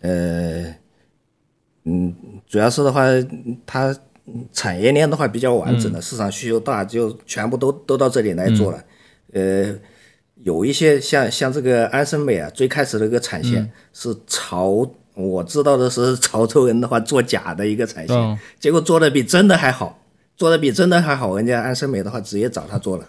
[0.00, 0.74] 呃。
[1.86, 2.14] 嗯，
[2.48, 3.02] 主要是的话，
[3.66, 3.94] 它
[4.54, 8.82] 产业链的话比较完整的，市场需求大，就全部都都到这里来做了。
[9.34, 9.74] 呃，
[10.36, 19.98] 有一些像像这个安森美啊，最开始的一个产线是潮，我知道的是潮州人的话做假的一个产线，嗯结果做的比真的还好，
[20.36, 23.08] 做的比真的还好，人家安森美的话直接找他做了，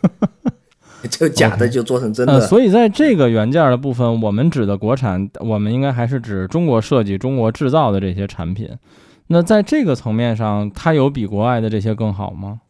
[1.09, 2.33] 就假的就做成真的。
[2.33, 8.69] 呃，所以在这个原件的部分，我们指的国产，我们应该还是指中国设计、中国制造的这些产品。
[9.27, 12.61] 那在这个层面上，它有比国外的这些更好吗？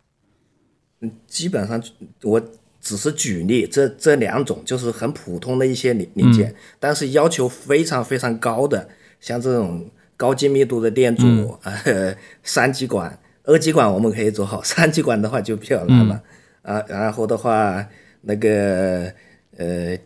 [1.01, 1.82] 嗯基本上
[2.24, 2.41] 我
[2.80, 8.88] 只是举例，这这两种就是很普通的一些零零件，但是要求非常非常高的，
[9.20, 16.22] 像这种高精密度的电阻，呃，三极管、二极管我们可以做好， 三极管的话就比较难了、
[16.62, 16.84] 啊。
[16.88, 17.86] 然后的话，
[18.22, 19.12] 那个
[19.58, 19.98] 呃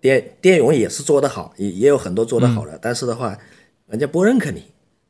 [0.00, 3.36] 电电容也是做得好，也也有很多做得好的，但是的话，
[3.88, 4.62] 人家不认可你，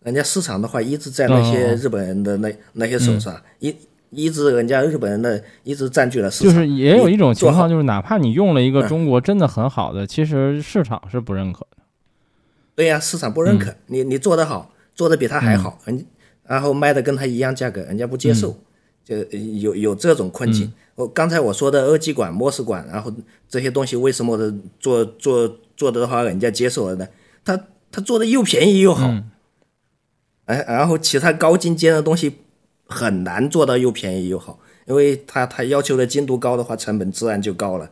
[0.02, 3.76] 人家市场的话一直在那些日本人的那、那些手上，一
[4.10, 6.54] 一直人家日本人的一直占据了市场。
[6.54, 11.76] 就是也有一种情况，就是哪怕你用了一个中国真的很好的，其实市场是不认可的。
[12.74, 16.06] 对呀、市场不认可、你，你做得好，做得比他还好，人、
[16.48, 18.56] 然后卖的跟他一样价格，人家不接受，
[19.04, 19.16] 就
[19.60, 20.72] 有有这种困境。
[20.94, 23.12] 我刚才我说的二极管、模式管，然后
[23.48, 27.06] 这些东西为什么的做做做的话人家接受了呢？
[27.44, 29.14] 他他做的又便宜又好，
[30.46, 32.38] 哎，然后其他高精尖的东西
[32.86, 37.90] 很难做到又便宜又好，因为他他要求的精度高的话，成本自然就高了，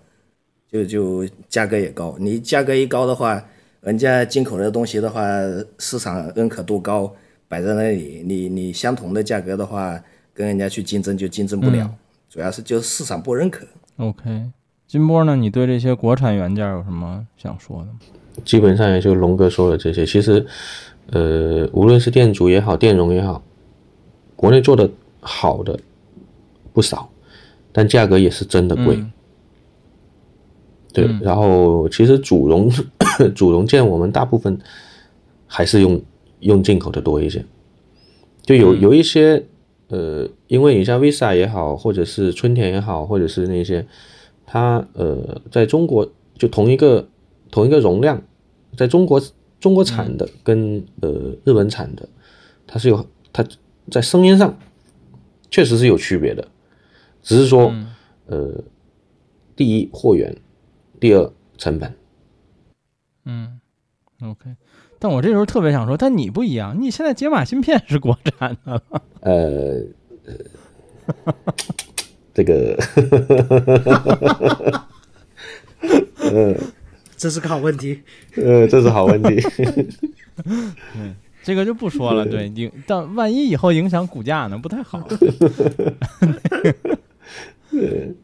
[0.73, 2.17] 就就价格也高。
[2.19, 3.45] 你价格一高的话，
[3.83, 5.23] 人家进口的东西的话，
[5.79, 7.15] 市场认可度高，
[7.49, 10.01] 摆在那里，你你相同的价格的话，
[10.35, 11.91] 跟人家去竞争就竞争不了，
[12.29, 13.67] 主要是就是市场不认可。
[13.97, 14.51] OK，
[14.87, 15.37] 金波呢？
[15.37, 17.99] 你对这些国产元件有什么想说的吗？
[18.45, 20.05] 基本上也就龙哥说的这些。
[20.05, 20.45] 其实，
[21.11, 23.43] 呃，无论是电阻也好，电容也好，
[24.35, 24.91] 国内做的
[25.21, 25.79] 好的
[26.73, 27.09] 不少，
[27.73, 28.97] 但价格也是真的贵。
[28.97, 29.13] 嗯
[30.93, 32.71] 对，然后其实主容
[33.37, 34.59] 主容件我们大部分
[35.47, 36.01] 还是用
[36.41, 37.45] 用进口的多一些，
[38.43, 39.45] 就有有一些
[39.89, 43.87] 呃，因为你像 Visa 也好，或者是春田也好，或者是那些，
[44.45, 47.09] 它呃在中国就同一个
[47.51, 48.23] 同一个容量，
[48.77, 49.21] 在中国
[49.61, 52.09] 中国产的跟呃日本产的，
[52.67, 53.45] 它是有它
[53.91, 54.59] 在声音上
[55.51, 56.47] 确实是有区别的，
[57.23, 57.75] 只是说
[58.27, 58.63] 呃
[59.55, 60.37] 第一货源。
[60.99, 61.95] 第二成本，
[63.27, 63.61] 嗯
[64.23, 64.57] ，OK。
[65.07, 68.83] 但我这时候特别想说，但你不一样，你现在解码芯片是国产的了。
[69.21, 69.81] 呃，
[72.35, 72.75] 这个，
[77.17, 78.03] 这是个好问题。
[78.35, 79.41] 呃，这是好问题。
[81.45, 85.07] 这个就不说了，对，影但万一以后影响股价呢，不太好。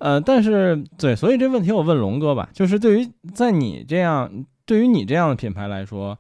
[0.01, 6.18] 呃，但是对，所以这问题我问龙哥吧，就是对于在你这样，对于你这样的品牌来说，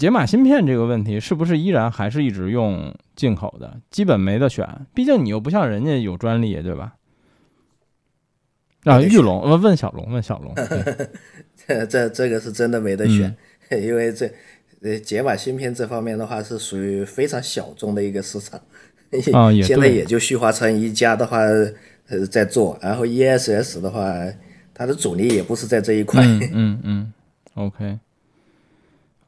[0.00, 3.78] 解码芯片这个问题是不是依然还是一直用进口的？
[3.90, 6.94] 基本没得选，毕竟你又不像人家有专利，对吧？
[8.84, 11.06] 啊，玉龙，问问小龙，问小龙，对
[11.68, 13.36] 这这这个是真的没得选，
[13.82, 14.26] 因为这
[14.80, 18.58] 呃解码芯片这方面的话是属于非常小众的一个市场，
[19.34, 21.40] 啊也现在也就旭华城一家的话
[22.08, 24.14] 呃在做，然后 ESS 的话，
[24.72, 27.12] 它的主力也不是在这一块，嗯嗯嗯
[27.52, 27.98] ，OK。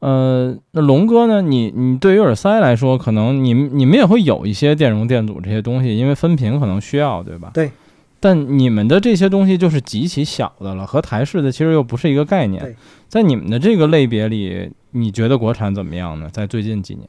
[0.03, 1.41] 呃，那龙哥呢？
[1.41, 7.53] 你你对于耳塞来说，可能你们你们也会有一些电容电阻这些东西，因为分频可能需要，对吧？
[7.55, 7.71] 对。
[8.19, 12.77] 但你们的这些东西就是极其小的了，和台式的其实又不是一个概念。
[13.09, 16.29] 在你们的这个类别里，你觉得国产怎么样呢？
[16.33, 17.09] 在最近几年？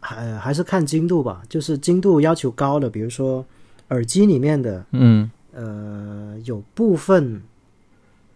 [0.00, 3.46] 还还是看精度吧，就是精度要求高的，比如说
[3.90, 7.40] 耳机里面的，嗯呃，有部分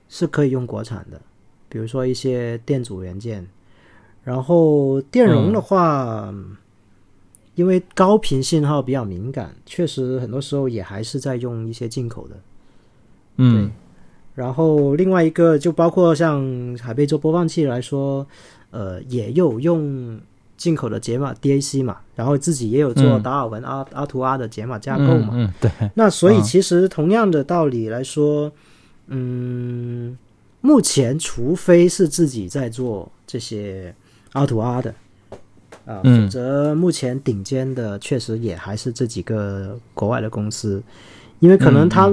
[0.08, 1.20] 是可以用国产的，
[1.68, 3.44] 比如说一些电阻元件。
[4.24, 6.32] 然后电容的话，
[7.54, 12.36] 因为高频信号比较敏感，确实很多时候也还是在用一些进口的。
[13.36, 13.70] 嗯。
[14.34, 16.42] 然后另外一个就包括像
[16.80, 18.26] 海贝做播放器来说，
[18.70, 20.18] 呃，也有用
[20.56, 23.22] 进口的解码 DAC 嘛，然后自己也有做嗯。
[23.22, 25.30] 达尔文 R R to R 的解码架构嘛。
[25.32, 26.42] 嗯，嗯对，那所以嗯。
[26.42, 28.50] 其实同样的道理来说，
[29.08, 30.16] 嗯，
[30.62, 33.94] 目前除非是自己在做这些
[34.32, 34.94] R to R 的。
[35.84, 36.22] 啊，嗯。
[36.22, 40.82] 否则目前顶尖的确实也还是这几个国外的公司，
[41.40, 42.10] 因为可能他、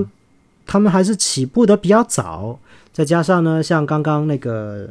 [0.66, 2.58] 他们还是起步的比较早，
[2.92, 4.90] 再加上呢，像刚刚那个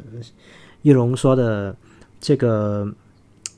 [0.82, 1.74] 玉龙说的
[2.20, 2.86] 这个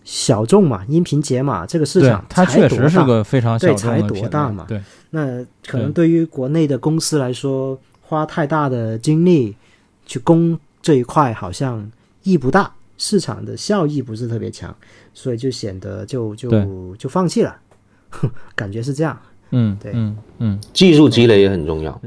[0.04, 3.06] 小众嘛，音频解码这个市场，它确实是大。
[3.06, 4.64] 个非常小对才多大嘛。
[4.66, 9.54] 对，那可能对对于国内的公司来说，花太大的精力
[10.06, 11.90] 去攻这一块，好像
[12.22, 12.72] 意义不大，
[13.02, 14.76] 市场的效益不是特别强，
[15.14, 17.58] 所以就显得就就就放弃了，
[18.54, 19.18] 感觉是这样。
[19.52, 19.90] 嗯，对。
[19.94, 20.60] 嗯嗯。
[20.74, 21.98] 技术积累也很重要。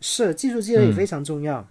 [0.00, 1.68] 是技术积累也嗯非常重要。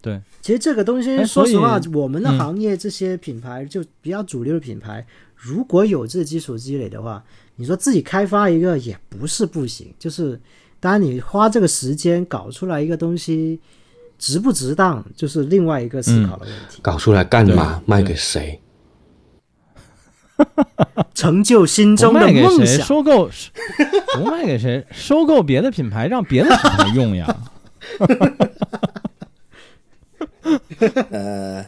[0.00, 2.38] 对，其实这个东西，说实话，我们的嗯。
[2.38, 7.24] 行业这些品牌就比较主流的品牌，如果有这基础积累的话，
[7.56, 10.40] 你说自己开发一个也不是不行，就是
[10.78, 13.58] 当然你花这个时间搞出来一个东西
[14.18, 16.80] 值不值当，就是另外一个思考的问题。
[16.82, 17.82] 搞出来干嘛？
[17.86, 18.60] 卖给谁？
[21.14, 22.48] 成就心中的卖给谁？
[22.48, 23.30] 梦想，收购
[24.14, 24.84] 不卖给谁？
[24.90, 27.36] 收购别的品牌，让别的品牌用呀。
[31.10, 31.64] 呃，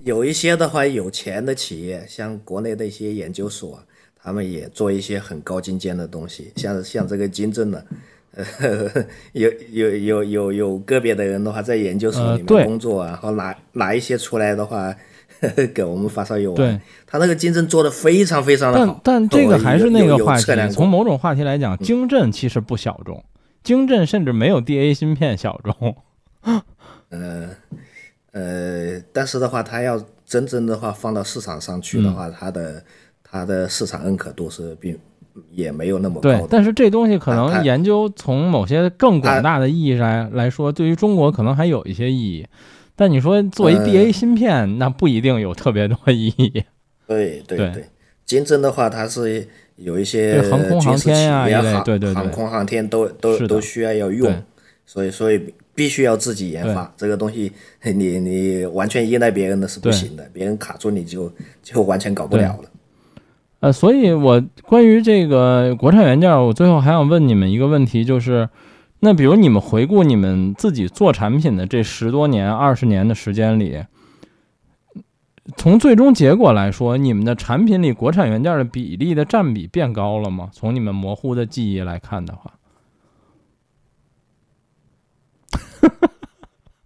[0.00, 3.82] 有一些的话，有钱的企业，像国内的一些研究所，
[4.20, 7.86] 他们也做一些很高精尖的东西，像像这个金正的，
[8.60, 14.94] 呃，有有有有有个别的人的话，在研究所里面工作啊，然后拿拿一些出来的话，
[15.74, 16.56] 给我们发烧友玩。
[16.56, 19.00] 对，他那个金正做的非常非常的但好。
[19.02, 23.24] 但这个还是那个话题从某种话题来讲，晶振其实不小众，
[23.64, 25.96] 晶振甚至没有 DA 芯片小众。
[27.10, 27.48] 呃
[28.30, 32.84] 呃，但是的话，它要真正的话放到市场上去的话，它的
[33.24, 34.96] 它的市场认可度是并
[35.50, 36.46] 也没有那么高对，。
[36.50, 42.46] 但是这东西可能研究从某些更广大的意义上来说，对于中国可能还有一些意义。
[42.96, 46.64] 但你说作为呃 DA 芯片，那不一定有特别多意义。
[47.06, 47.84] 对对对对，
[48.26, 51.46] 金针的话，它是有一些对航空航天呀
[52.12, 54.42] 航空航天都都都需要要用，
[54.84, 57.52] 所以所以必须要自己研发这个东西，
[57.84, 61.32] 你你完全依赖别人的是不行的，别人卡住你就
[61.62, 62.68] 就完全搞不了了。
[63.60, 68.48] 呃，所以我关于这个国产元件，我最后还想问你们一个问题，就是，
[69.00, 73.84] 那比如你们回顾你们自己做产品的这十多年、二十年的时间里，
[75.56, 80.50] 从最终结果来说，你们的产品里国产元件的比例的占比变高了吗？
[80.52, 82.54] 从你们模糊的记忆来看的话，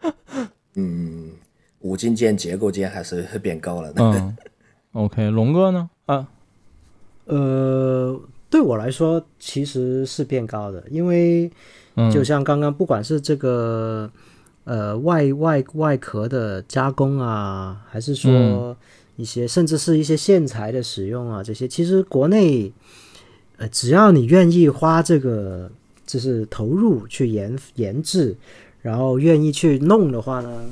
[0.76, 1.32] 嗯，
[1.80, 4.02] 五金件、结构件还是变高了的。
[4.02, 4.36] 嗯
[4.92, 5.90] ，OK，龙哥呢？
[6.06, 6.28] 啊，
[7.26, 8.20] 呃，
[8.50, 11.50] 对我来说其实是变高的，因为
[11.96, 14.10] 嗯，就像刚刚不管是这个
[14.64, 18.76] 呃外外外壳的加工啊，还是说嗯
[19.16, 22.72] 一些、甚至是一些线材的使用啊，这些其实国内
[23.56, 25.70] 呃只要你愿意花这个
[26.06, 28.36] 就是投入去研研制，
[28.80, 30.64] 然后愿意去弄的话呢。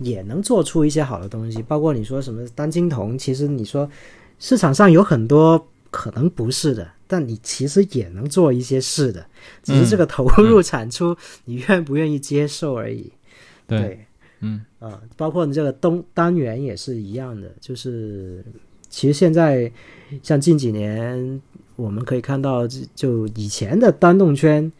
[0.00, 3.88] 也能做出一些好的东西，包括你说什么单晶铜，其实你说
[4.38, 9.26] 市场上有很多可能不是的，但你其实也能做一些事的，
[9.62, 13.12] 只是这个投入产出你愿不愿意接受而已。
[13.66, 14.06] 对，
[14.40, 14.62] 嗯。
[14.78, 18.44] 啊、包括你这个东单元也是一样的，就是
[18.88, 19.72] 其实现在
[20.22, 21.42] 像近几年
[21.74, 24.70] 我们可以看到，就就以前的单动圈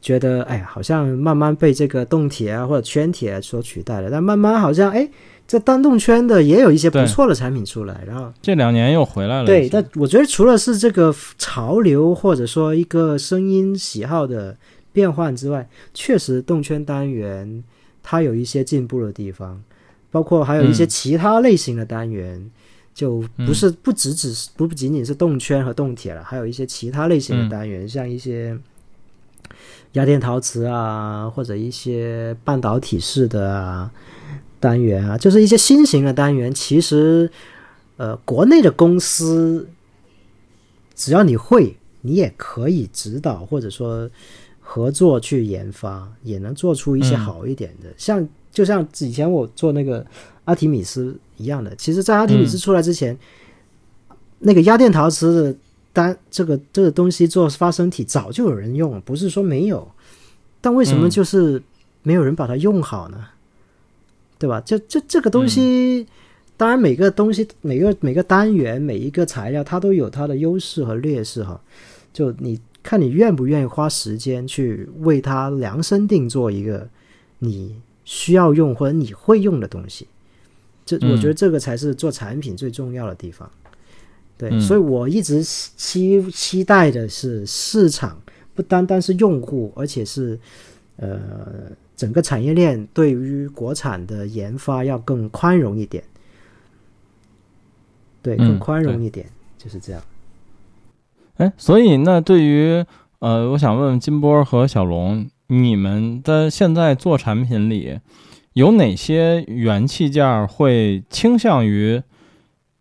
[0.00, 5.08] 觉得哎呀，好像慢慢被这个动铁啊或者圈铁所取代了，但慢慢好像哎，
[5.50, 14.56] 这单动圈的也有一些不错的产品出来，然后这两年又回来了对，但我觉得除了是这个潮流或者说一个声音喜好的
[14.92, 17.64] 变换之外，确实动圈单元
[18.00, 19.60] 它有一些进步的地方，
[20.12, 20.88] 包括还有一些嗯。
[20.88, 22.48] 其他类型的单元，
[22.94, 27.48] 就不是不只只是不仅仅是动圈和动铁了，还有一些其他类型的嗯。
[27.48, 28.56] 单元，像一些
[29.94, 33.90] 压电陶瓷啊，或者一些半导体式的啊
[34.60, 37.28] 单元啊，就是一些新型的单元，其实
[37.96, 39.66] 呃，国内的公司
[40.94, 44.08] 只要你会，你也可以指导或者说
[44.60, 47.88] 合作去研发，也能做出一些嗯好一点的。
[47.96, 50.06] 像就像以前我做那个
[50.44, 53.18] 阿提米斯一样的，其实，在阿提米斯出来之前，
[54.40, 55.58] 那个压电陶瓷的
[55.92, 59.90] 单这个这个东西做发声体早就有人用了，不是说没有，
[60.60, 61.62] 但为什么嗯就是
[62.02, 63.26] 没有人把它用好呢？
[64.40, 64.58] 对吧？
[64.64, 66.06] 这这这个东西，
[66.56, 71.60] 当然每个东西、每个每个单元、每一个材料，它都有它的优势和劣势哈。
[72.10, 76.88] 就你看你愿不愿意花时间去为它量身定做一个
[77.40, 77.76] 你
[78.06, 80.06] 需要用或者你会用的东西。
[80.86, 83.48] 这嗯我觉得这个才是做产品最重要的地方。
[84.38, 88.18] 对，嗯所以我一直期期待的是市场
[88.54, 90.40] 不单单是用户，而且是
[90.96, 91.20] 呃
[92.00, 96.02] 整个产业链对于国产的研发要更宽容一点。
[98.22, 99.26] 对，嗯更宽容一点，
[99.58, 100.00] 就是这样。
[101.36, 102.82] 哎，所以那对于
[103.18, 108.00] 呃，我想问问金波和小龙，你们的现在做产品里
[108.54, 112.02] 有哪些元器件会倾向于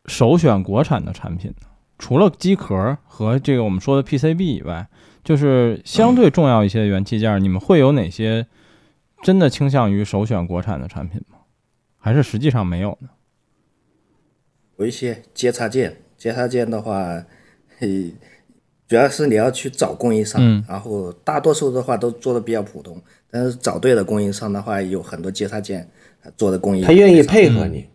[0.06, 1.68] 首选国产的产品呢？
[1.98, 4.88] 除了机壳和这个我们说的 PCB 以外，
[5.26, 8.48] 就是相对重要一些的元器件儿，你们会有哪些
[9.24, 11.38] 真的倾向于首选国产的产品吗？
[11.98, 13.10] 还是实际上没有呢？
[14.78, 17.26] 有一些接插件，接插件的话，
[17.78, 18.14] 嘿，
[18.88, 20.64] 主要是你要去找供应商，嗯。
[20.68, 25.90] 然后大多数的话都做的比较普通，但是找对了供应商的话，有很多接插件
[26.24, 27.90] 呃做的工艺，他愿意配合你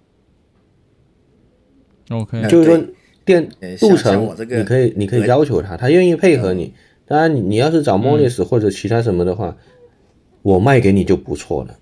[2.10, 2.86] ，OK，嗯就是说
[3.24, 6.74] 电呃像路程像我这个你可以你可以要求他，他愿意配合你。
[7.06, 9.56] 当然你你要是找 Monis 或者其他什么的话，
[10.44, 11.74] 我卖给你就不错了，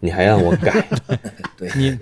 [0.00, 0.84] 你还让我改，
[1.56, 1.96] 对你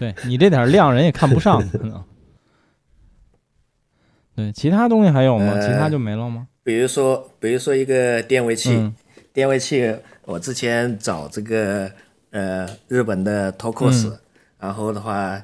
[0.00, 2.04] 对你这点量人也看不上，可能。
[4.34, 5.52] 对，其他东西还有吗？
[5.52, 6.48] 呃其他就没了吗？
[6.64, 8.92] 比如说，比如说一个电位器，嗯
[9.32, 11.88] 电位器，我之前找这个
[12.30, 14.12] 呃日本的 Tokos，、
[14.58, 15.40] 然后的话，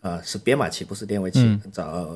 [0.00, 2.08] 呃是编码器，不是电位器，嗯找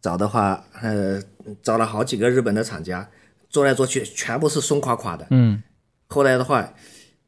[0.00, 1.22] 找的话，呃
[1.62, 3.06] 找了好几个日本的厂家，
[3.50, 5.26] 做来做去全部是松垮垮的。
[5.30, 5.62] 嗯
[6.10, 6.68] 后来的话，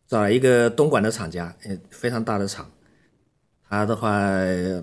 [0.08, 2.68] 找了一个东莞的厂家，呃非常大的厂，
[3.68, 4.10] 他的话，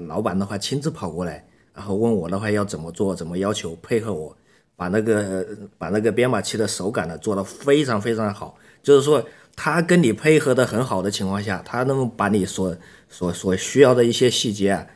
[0.07, 1.45] 老板的话亲自跑过来，
[1.75, 4.35] 然后问我的话要怎么做，怎么要求，配合我，
[4.75, 5.45] 把那个
[5.77, 9.23] 把那个编码器的手感呢做得非常非常好，就是说
[9.55, 12.75] 他跟你配合的很好的情况下，他能把你所
[13.09, 14.87] 所所需要的一些细节啊，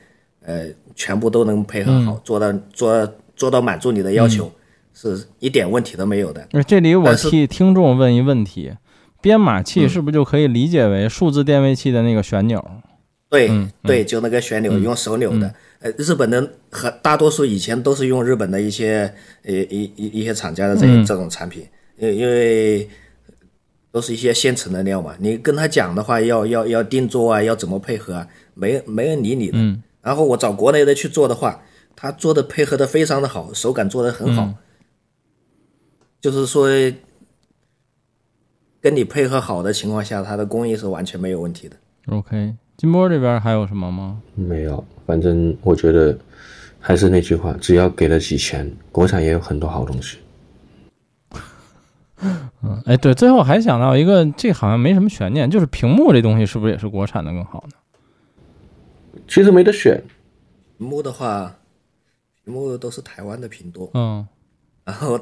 [0.41, 4.49] 呃，全部都能配合好，做到做做到满足你的要求，
[4.93, 6.47] 是一点问题都没有的。
[6.53, 8.71] 呃这里我替听众问一问题：
[9.23, 12.63] 编码器是不是就可以理解为数字电位器的那个旋钮？
[13.29, 15.55] 对、嗯对，就那个旋钮、用手扭的。
[15.79, 19.11] 呃，日本的和大多数以前都是用日本的一些
[19.43, 21.65] 呃一一一些厂家的这、嗯这种产品，
[21.97, 22.87] 因因为
[23.93, 25.15] 都是一些现成的料嘛。
[25.19, 29.57] 你跟他讲的话，要要要定做啊，要怎么配合啊，没没人理你的。
[29.57, 31.63] 嗯然后我找国内的去做的话，
[31.95, 34.55] 他做的配合的非常的好，手感做的很好，嗯
[36.19, 36.67] 就是说
[38.83, 41.77] 跟你配合好的情况下，它的工艺是完全没有问题的。
[42.07, 44.21] OK，金波这边还有什么吗？
[44.35, 46.17] 没有，反正我觉得
[46.81, 50.17] 还是那句话，只要给得起钱，国产也有很多好东西。
[52.61, 57.77] 嗯，哎，对，最后还想到一个，这好像没什么悬念，就是屏幕这东西是不是也是国产的更好呢？
[59.29, 60.03] 其实没得选，
[60.77, 61.55] 屏幕的话，
[62.43, 64.27] 屏幕都是台湾的屏多，嗯
[64.83, 65.17] 然后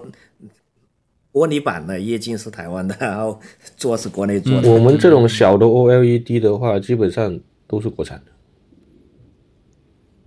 [1.31, 3.39] 玻璃板的液晶是台湾的， 然后
[3.77, 4.69] 做是国内做的。
[4.69, 8.31] 我们这种小的 OLED 的话，基本上都是国产的。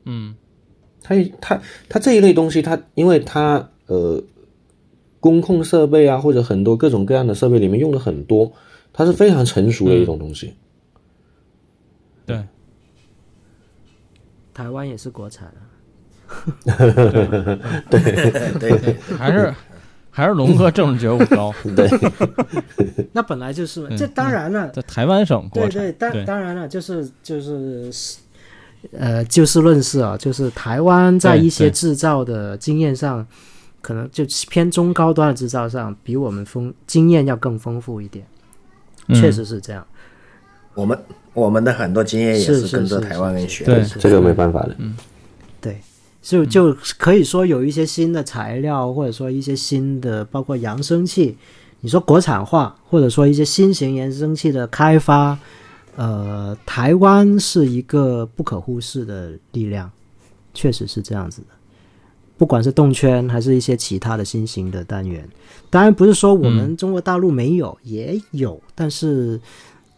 [0.05, 0.35] 嗯。
[1.07, 4.25] 它它它这一类东西，它因为它呃，
[5.21, 8.51] 工控设备啊，或者很多各种各样的设备里面用的很多，
[8.91, 10.55] 它是非常成熟的一种东西。
[12.25, 12.43] 对，
[14.55, 15.61] 台湾也是国产啊，
[17.91, 18.01] 对
[18.59, 19.53] 对对，还是
[20.17, 21.91] 还是龙哥政治觉悟高，对，
[23.11, 27.91] 那本来就是嘛，嗯这当然了，在台湾省国产，对对，当当然了，就是就是，
[28.93, 33.27] 呃，就事论事啊，就是台湾在一些制造的经验上，
[33.83, 38.25] 可能就偏中高端的制造上，比我们丰经验要更丰富一点，
[39.09, 39.85] 嗯确实是这样。
[40.75, 40.97] 我们
[41.33, 43.85] 我们的很多经验也是跟着台湾人学对的。
[43.99, 44.77] 这个没办法的。
[44.79, 44.97] 嗯
[45.61, 45.81] 对，
[46.25, 51.37] 就就可以说有一些新的材料，或者说一些新的，包括扬声器，
[51.81, 55.39] 你说国产化，或者说一些新型扬声器的开发，
[55.97, 59.91] 呃，台湾是一个不可忽视的力量，
[60.55, 61.49] 确实是这样子的。
[62.39, 65.29] 不管是动圈还是一些其他的新型的单元，
[65.69, 69.39] 当然不是说我们中国大陆没有，也有，但是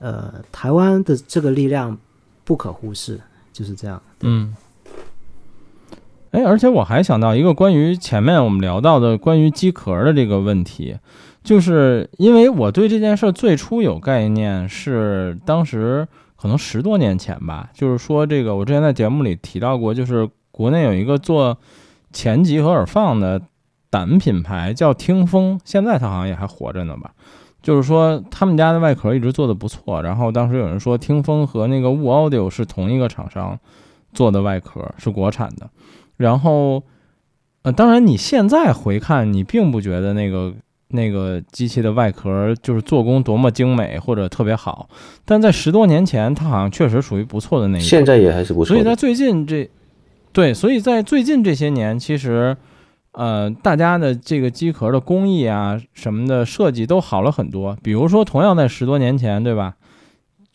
[0.01, 1.97] 呃，台湾的这个力量
[2.45, 3.21] 不可忽视，
[3.53, 4.03] 就是这样。
[4.23, 4.53] 嗯。
[6.37, 10.95] 哎，而且我还想到一个关于前面我们聊到的关于机壳的这个问题，
[11.43, 16.07] 就是因为我对这件事儿最初有概念是当时
[16.37, 21.57] 可能十多年前吧，就是说这个我之前在节目里提到过，就是国内有一个做
[22.13, 23.41] 前级和耳放的
[23.89, 27.13] 胆品牌叫听风，现在它好像也还活着呢吧。
[27.63, 33.59] 就是说他们家的外壳一直做的不错，然后当时有人说听风和那个雾 Audio 是同一个厂商
[34.13, 35.71] 做的外壳，是国产的。
[36.17, 36.83] 然后，
[37.63, 40.55] 呃，当然你现在回看，你并不觉得那个
[40.89, 44.89] 那个机器的外壳就是做工多么精美或者特别好，
[45.25, 47.89] 但在十多年前，它好像确实属于不错的那一种。
[47.89, 48.69] 现在也还是不错。
[48.69, 49.69] 所以在最近这，
[50.33, 52.57] 对，所以在最近这些年，其实，
[53.13, 57.77] 呃，大家的这个机壳的工艺啊什么的设计都好了很多。
[57.83, 59.75] 比如说，同样在十多年前，对吧？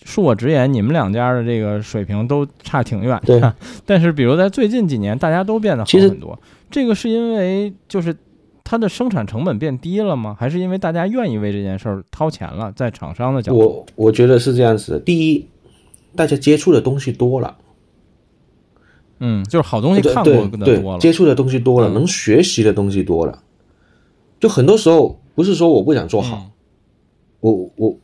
[0.05, 3.55] 恕我直言，你们两家的这个水平都差挺远对的。
[3.85, 6.37] 但是，比如在最近几年，大家都变得好很多。
[6.69, 8.15] 这个是因为就是
[8.63, 10.35] 它的生产成本变低了吗？
[10.39, 12.71] 还是因为大家愿意为这件事儿掏钱了？
[12.71, 14.99] 在厂商的角度，我我觉得是这样子的。
[14.99, 15.47] 第一，
[16.15, 17.57] 大家接触的东西多了，
[19.19, 20.99] 嗯，就是好东西看过对对的多了。
[20.99, 23.43] 接触的东西多了，嗯能学习的东西多了。
[24.39, 26.51] 就很多时候不是说我不想做好，嗯
[27.41, 27.97] 我我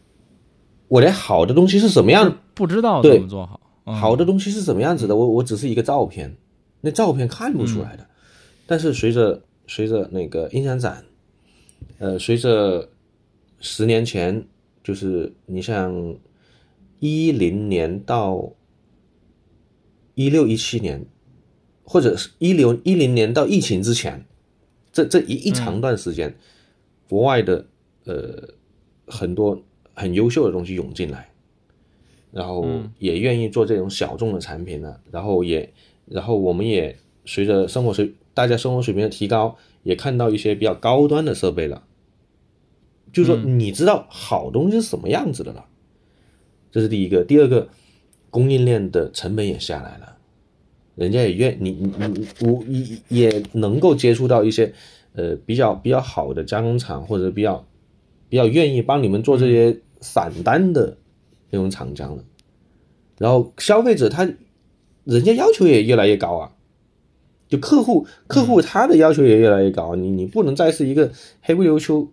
[0.88, 3.59] 我连好的东西是什么样，不知道对怎么做好。
[3.85, 6.35] 嗯好的东西是什么样子的，我我只是一个照片，
[6.81, 8.05] 那照片看不出来的。
[8.65, 11.05] 但是随着随着那个音响展，
[11.97, 12.89] 呃，随着
[13.61, 14.45] 十年前，
[14.83, 16.17] 就是你像
[16.99, 18.51] 一零年到
[20.15, 21.05] 一六一七年，
[21.85, 24.25] 或者是一六一零年到疫情之前，
[24.91, 26.35] 这这一一长段时间，
[27.07, 27.65] 国外的
[28.03, 28.49] 呃
[29.05, 29.63] 很多
[29.97, 31.29] 很优秀的东西涌进来。
[32.31, 35.73] 然后嗯也愿意做这种小众的产品呢，然后也，
[36.05, 36.95] 然后我们也
[37.25, 41.83] 随着生活水大家生活水平的提高，也看到一些比较高端的设备了。
[43.13, 45.65] 就是说，你知道好东西是什么样子的了，
[46.69, 47.23] 这是第一个。
[47.23, 47.69] 第二个，
[48.29, 50.17] 供应链的成本也下来了，
[50.95, 54.73] 人家也愿你你你我也也能够接触到一些
[55.13, 57.65] 呃比较比较好的加工厂，或者比较
[58.27, 60.97] 比较愿意帮你们做这些散单的
[61.49, 62.23] 那种厂家了。
[63.17, 64.31] 然后消费者他
[65.03, 66.51] 人家要求也越来越高啊，
[67.47, 72.11] 就客户客户他的要求也越来越高，你你不能再是一个黑不溜秋，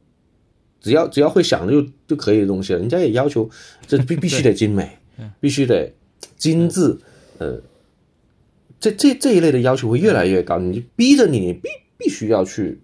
[0.80, 3.51] 只要只要会想就就可以的东西了，人家也要求
[3.87, 4.99] 这必必须得精美，
[5.41, 5.93] 必须得
[6.37, 6.97] 精致，
[7.39, 7.61] 呃，
[8.80, 11.68] 这这这一类的要求会越来越高，你就逼着你你必
[11.99, 12.80] 必须要去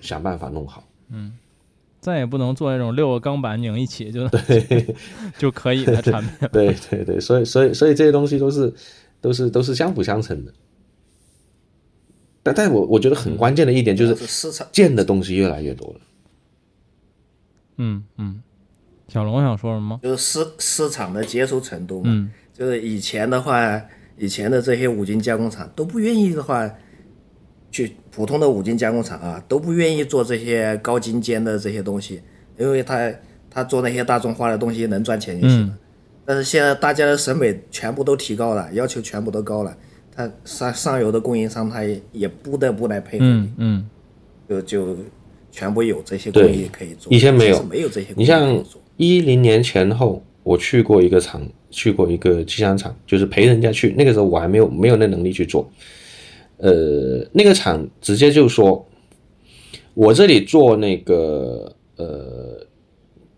[0.00, 0.86] 想办法弄好。
[2.04, 4.94] 再也不能做那种六个钢板拧一起就对
[5.38, 6.48] 就可以的产品。
[6.52, 8.70] 对对对，所以所以所以这些东西都是
[9.22, 10.52] 都是都是相辅相成的。
[12.42, 16.00] 但但我我觉得很关键的一点就是是市场见的东西越来越多了。
[17.78, 18.42] 嗯嗯，
[19.08, 19.98] 小龙想说什么？
[20.02, 22.10] 就是市市场的接受程度嘛。
[22.12, 23.82] 嗯就是以前的话，
[24.18, 26.70] 以前的这些五金加工厂都不愿意的话，
[27.72, 32.20] 去普通的五金加工厂啊，都不愿意做这些高精尖的这些东西，
[32.58, 33.12] 因为他
[33.50, 35.66] 他做那些大众化的东西能赚钱就行了。
[35.66, 35.78] 嗯
[36.26, 39.76] 但是现在大家的审美全部都提高了，要求全部都高了，
[40.10, 43.88] 他上上游的供应商他也也不得不来配合你，嗯嗯
[44.48, 44.96] 就就
[45.52, 47.12] 全部有这些工艺可以做。
[47.12, 48.64] 以前没有没有这些工艺你像。
[48.96, 53.92] 一零年前后，我去过一个厂，去过一个机箱厂，就是陪人家去。
[53.98, 55.68] 那个时候我还没有没有那能力去做。
[56.64, 58.86] 呃，那个厂直接就说，
[59.92, 62.66] 我这里做那个呃，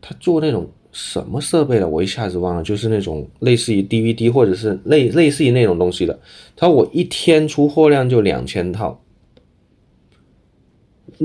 [0.00, 6.16] 他做那种什么设备的，我一下子忘了，就是那种类似于 DVD 或者是类类似于那种东西的。
[6.54, 9.02] 他说我一天出货量就两千套，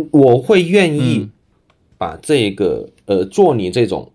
[0.09, 1.29] 我会愿意
[1.99, 4.11] 把这个呃做你这种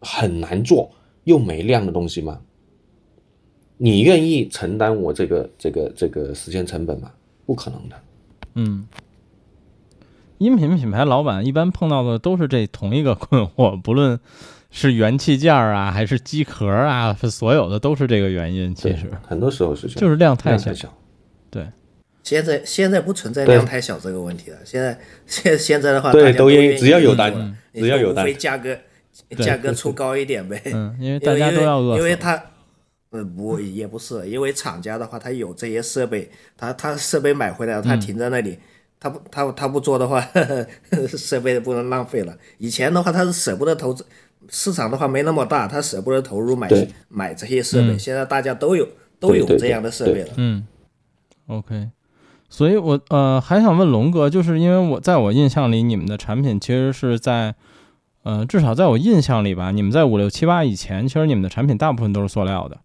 [0.00, 0.92] 很难做
[1.24, 2.40] 又没量的东西吗？
[3.78, 7.10] 你愿意承担我这个这个这个时间成本吗？
[7.44, 7.96] 不可能的。
[8.54, 8.86] 嗯，
[10.38, 14.18] 音频品牌老板一般碰到的都是这同一个困惑， 不论
[14.70, 18.74] 是元器件啊，还是机壳啊，所有的都是这个原因。
[18.74, 20.92] 其实很多时候是这样，就是量太小。
[21.50, 21.66] 对，
[22.22, 24.56] 现在现在不存在量太小这个问题了。
[24.64, 28.76] 现在现 现在的话，对，都愿意只要有单，只要有单，非价格
[29.38, 30.60] 价格出高一点呗。
[30.64, 32.42] 嗯，因为大家都要饿，因为他。
[33.16, 38.58] 呃不也不是，因为厂家的话，他有这些设备，他他设备买回来了，他停在那里，
[39.00, 40.20] 他不他他不做的话，
[41.16, 42.36] 设备不能浪费了。
[42.58, 44.04] 以前的话，他是舍不得投资，
[44.48, 46.68] 市场的话没那么大，他舍不得投入买
[47.08, 47.98] 买这些设备。
[47.98, 48.86] 现在大家都有
[49.18, 50.32] 都有这样的设备了。
[50.36, 50.66] 嗯
[51.46, 51.88] ，OK，
[52.48, 57.54] 所以我呃还想问龙哥，就是因为我在我印象里，你们的产品其实是在。
[58.22, 62.76] 呃，至少在我印象里吧，你们在五六七八以前，其实你们的产品大部分都是塑料的。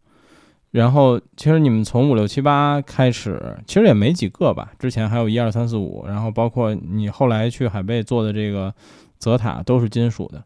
[0.71, 4.71] 然后，其实你们从五六七八开始，其实也没几个吧。
[4.79, 8.73] 之前还有一二三四五，然后包括你后来去海贝做的这个
[9.19, 10.41] 泽塔都是金属的。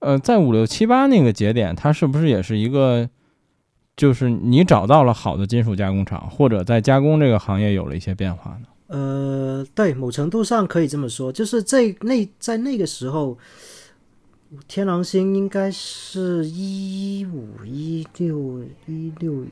[0.00, 3.08] 呃，在五六七八那个节点，它是不是也是一个，
[3.96, 8.66] 就是你找到了好的金属加工厂，或者在加工这个行业有了一些变化呢？
[8.88, 13.38] 呃，对，某程度上可以这么说，就是在那在那个时候。
[14.68, 19.44] 天狼星应该是一五一六一六，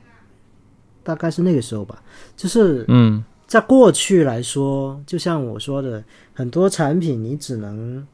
[1.03, 2.01] 大概是那个时候吧。
[2.37, 8.05] 就是嗯，在过去来说，就像我说的，很多产品你只能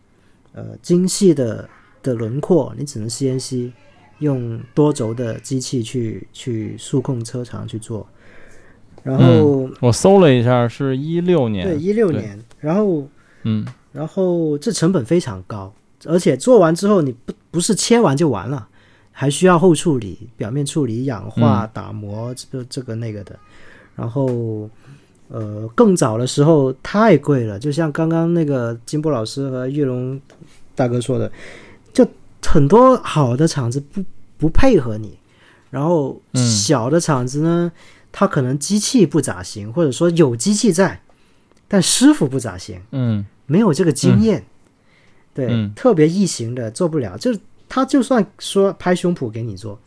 [0.54, 1.70] 呃精细的
[2.02, 3.72] 的轮廓，你只能 CNC
[4.18, 8.08] 用多轴的机器去去数控车长去做。
[9.04, 12.44] 然后我搜了一下，是一六年，对一六年。
[12.60, 13.08] 然后
[13.44, 15.72] 嗯，然后这成本非常高。
[16.06, 18.68] 而且做完之后，你不不是切完就完了，
[19.12, 23.38] 还需要后处理、表面处理、氧化、打磨，这个这个那个的。
[23.96, 24.70] 然后，
[25.28, 30.20] 呃，更早的时候太贵了，就像刚刚那个金波老师和玉龙
[30.74, 31.30] 大哥说的，
[31.92, 32.08] 就
[32.42, 34.02] 很多好的厂子不
[34.38, 35.18] 不配合你，
[35.70, 37.70] 然后小的厂子呢，
[38.12, 41.02] 它可能机器不咋行，或者说有机器在，
[41.68, 44.46] 但师傅不咋行，嗯，没有这个经验。
[45.34, 49.80] 对，特别异形的做不了，就是他就算说拍胸脯给你做，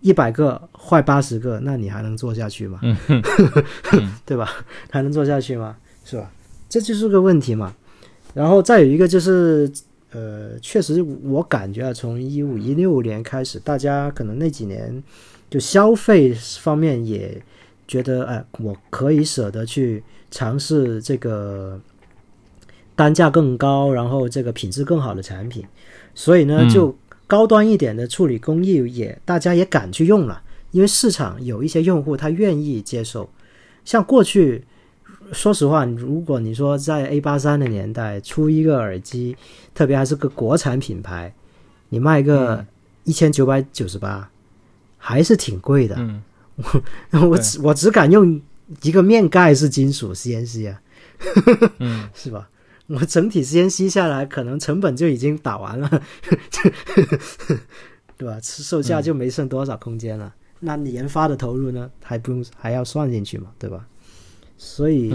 [0.00, 2.80] 一百个坏八十个，那你还能做下去吗？
[4.24, 4.50] 对吧？
[4.90, 5.76] 还能做下去吗？
[6.04, 6.30] 是吧？
[6.68, 7.74] 这就是个问题嘛。
[8.34, 9.70] 然后再有一个就是，
[10.12, 15.02] 呃，确实我感觉啊，从一五一六年开始，大家可能那几年
[15.50, 17.40] 就消费方面也
[17.86, 21.78] 觉得，哎，我可以舍得去尝试这个。
[23.00, 25.64] 单价更高，然后这个品质更好的产品，
[26.14, 26.94] 所以呢，就
[27.26, 33.30] 高端一点的处理工艺也大家也敢去用了，因为市场有一些用户他愿意接受。
[33.86, 34.62] 像过去，
[35.32, 39.34] 说实话，如果你说在 A 八三的年代出一个耳机，
[39.74, 41.32] 特别还是个国产品牌，
[41.88, 42.62] 你卖个
[43.04, 44.28] 一千九百九十八，
[44.98, 45.96] 还是挺贵的。
[47.12, 48.38] 我我只我只敢用
[48.82, 50.82] 一个面盖是金属 CNC 啊，
[51.78, 52.46] 嗯， 是吧？
[52.92, 55.88] 我整体时间吸下来，可能成本就已经打完了，
[58.18, 58.36] 对吧？
[58.42, 60.34] 售价就没剩多少空间了。
[60.58, 61.88] 那你研发的投入呢？
[62.02, 63.86] 还不用还要算进去嘛，对吧？
[64.58, 65.14] 所以，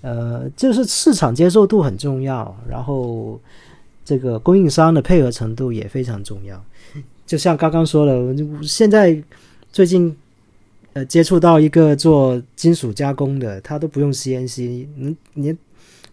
[0.00, 3.40] 呃，就是市场接受度很重要，然后
[4.04, 6.64] 这个供应商的配合程度也非常重要。
[7.26, 9.20] 就像刚刚说的，现在
[9.72, 10.16] 最近
[10.92, 15.56] 呃接触到一个做金属加工的，他都不用 CNC，你你。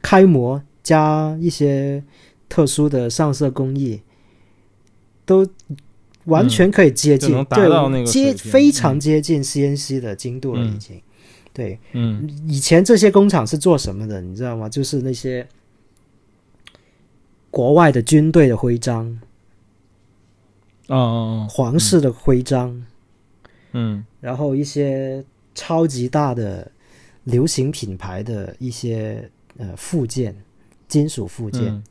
[0.04, 2.04] 开模加一些
[2.50, 4.02] 特殊的上色工艺，
[5.26, 5.48] 都
[6.26, 11.02] 完全可以接近，对，接非常接近 CNC 的精度了，已经。
[11.54, 14.22] 对，嗯，以前这些工厂是做什么的？
[14.22, 14.68] 你知道吗？
[14.68, 15.48] 就是那些
[17.50, 19.20] 国外的军队的徽章，
[20.88, 22.86] 哦，皇室的徽章，
[23.72, 25.24] 嗯，然后一些
[25.56, 26.70] 超级大的
[27.24, 29.30] 流行品牌的一些。
[29.58, 30.36] 呃，附件，
[30.88, 31.84] 金属附件，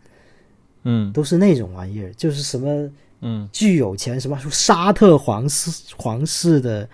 [0.85, 2.91] 嗯，都是那种玩意儿，就是什么，
[3.21, 6.89] 嗯，巨有钱，什么沙特皇室皇室的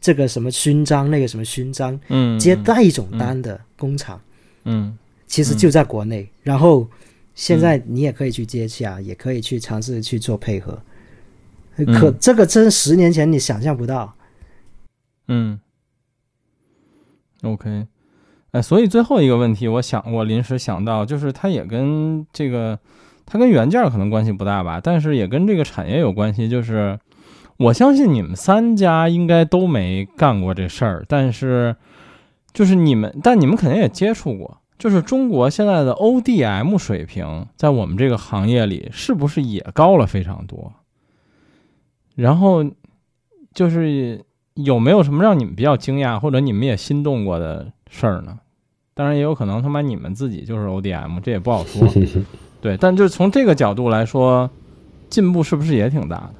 [0.00, 4.20] 这个什么勋章，那个什么勋章，嗯，接那种单的工厂，
[4.64, 4.96] 嗯，
[5.26, 6.28] 其实就在国内。
[6.42, 6.88] 然后
[7.34, 10.80] 现在你也可以去接洽，也可以去尝试去做配合。
[11.98, 14.14] 可这个真十年前你想象不到。
[15.26, 15.58] 嗯
[17.42, 17.86] ，OK。
[18.54, 22.78] 哎，所以最后一个问题，我想我临时想到，就是它也跟这个
[23.26, 26.48] 它跟原件可能关系不大吧，但是也跟这个产业有关系。
[26.48, 26.96] 就是
[27.56, 31.74] 我相信你们三家应该都没干过这事儿，但是
[32.52, 34.58] 就是你们，但你们肯定也接触过。
[34.78, 40.72] 就是中国现在的 ODM 水平，在我们这个行业里是不是也高了非常多？
[42.14, 42.64] 然后
[43.52, 44.24] 就是
[44.54, 48.38] 有没有什么让你们比较惊讶，或者你们也心动过的事儿呢？
[48.94, 51.86] 当然也有可能他妈你们自己就是 ODM，这也不好说。
[52.62, 54.48] 对，但就是从这个角度来说，
[55.10, 56.34] 进步是不是也挺大的？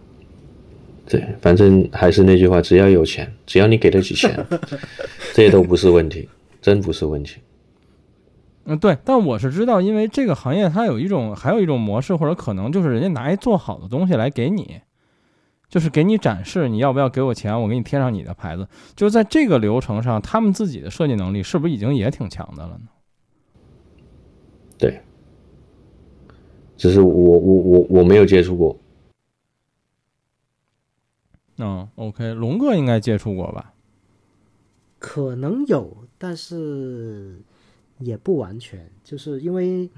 [1.07, 4.35] 对，反正还是那句话，只要有钱，只要你给得起钱，
[5.35, 6.27] 这些都不是问题，
[6.63, 7.41] 真不是问题。
[8.65, 14.81] 嗯，对，但我是知道，因为这个行业它有一种，还有一种模式或者可能，就是人家拿一做好的东西来给你，
[15.75, 18.69] 就是给你展示，你要不要给我钱，我给你贴上你的牌子。
[18.95, 22.87] 就是在这个流程上，他们自己的设计能力是不是已经也挺强的了呢？
[24.79, 25.01] 对，
[26.77, 28.79] 只是我我我我没有接触过。
[31.57, 33.75] 嗯，OK，龙哥应该接触过吧？
[35.01, 37.43] 可能有，但是。
[37.99, 39.89] 也不完全，就是因为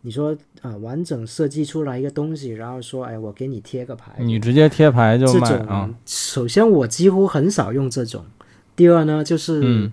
[0.00, 5.88] 你说啊，完整设计出来一个东西，然后说，哎，我给你贴个牌，你直接贴牌就卖啊。
[6.04, 8.24] 首先，我几乎很少用这种。
[8.74, 9.90] 第二呢，就是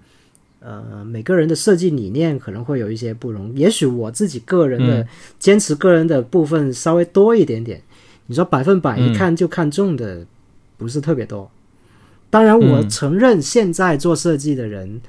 [0.59, 5.07] 呃，每个人的设计理念可能会有一些不容，也许我自己个人的
[5.37, 7.81] 坚持个人的部分稍微多一点点。
[8.27, 10.25] 你说百分百一看就看中的
[10.77, 11.51] 不是特别多。
[12.29, 15.01] 当然，我承认现在做设计的人。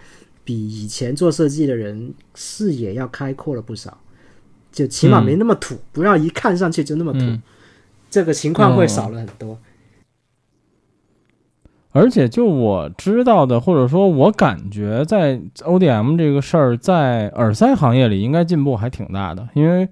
[0.45, 3.99] 比以前做设计的人视野要开阔了不少，
[4.77, 7.21] 就起码没那么土，不要一看上去就那么土，
[8.11, 9.57] 这个情况会少了很多。
[11.93, 19.89] 而且就我知道的，或者说我感觉，在 ODM 这个事儿，在耳塞行业里应该进步还挺大的，因为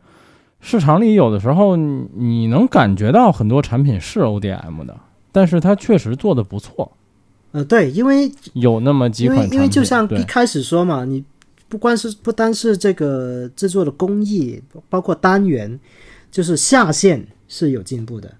[0.60, 4.94] 市场里有的时候你能感觉到很多产品是 ODM 的，
[5.32, 6.92] 但是它确实做的不错。
[7.52, 11.24] 呃，对，因为有那么几款因为因为就像一开始说嘛，你
[11.68, 15.78] 不光是不单是这个制作的工艺，包括单元，
[16.30, 18.32] 就是下限是有进步的。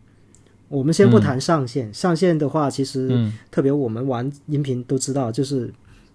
[0.69, 5.73] 我们先不谈上限，上限的话，其实特别我们玩音频都知道，就是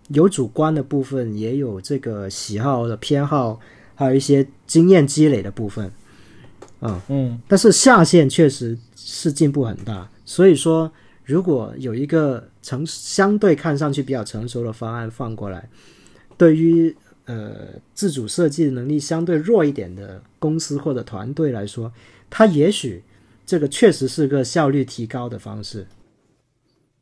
[0.09, 3.59] 有主观的部分，也有这个喜好的偏好，
[3.95, 5.91] 还有一些经验积累的部分。
[6.79, 10.91] 啊，嗯，但是下限确实是进步很大，所以说。
[11.25, 15.69] 如果有一个成相对看上去比较成熟的方案放过来，
[16.39, 21.91] 对于呃自主设计能力相对弱一点的公司或者团队来说，
[22.29, 23.03] 它也许
[23.45, 25.85] 这个确实是个效率提高的方式。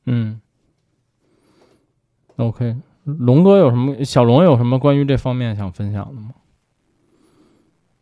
[0.08, 0.42] 嗯
[2.38, 2.76] ，OK，
[3.06, 4.04] 龙哥有什么？
[4.04, 6.32] 小龙有什么关于这方面想分享的吗？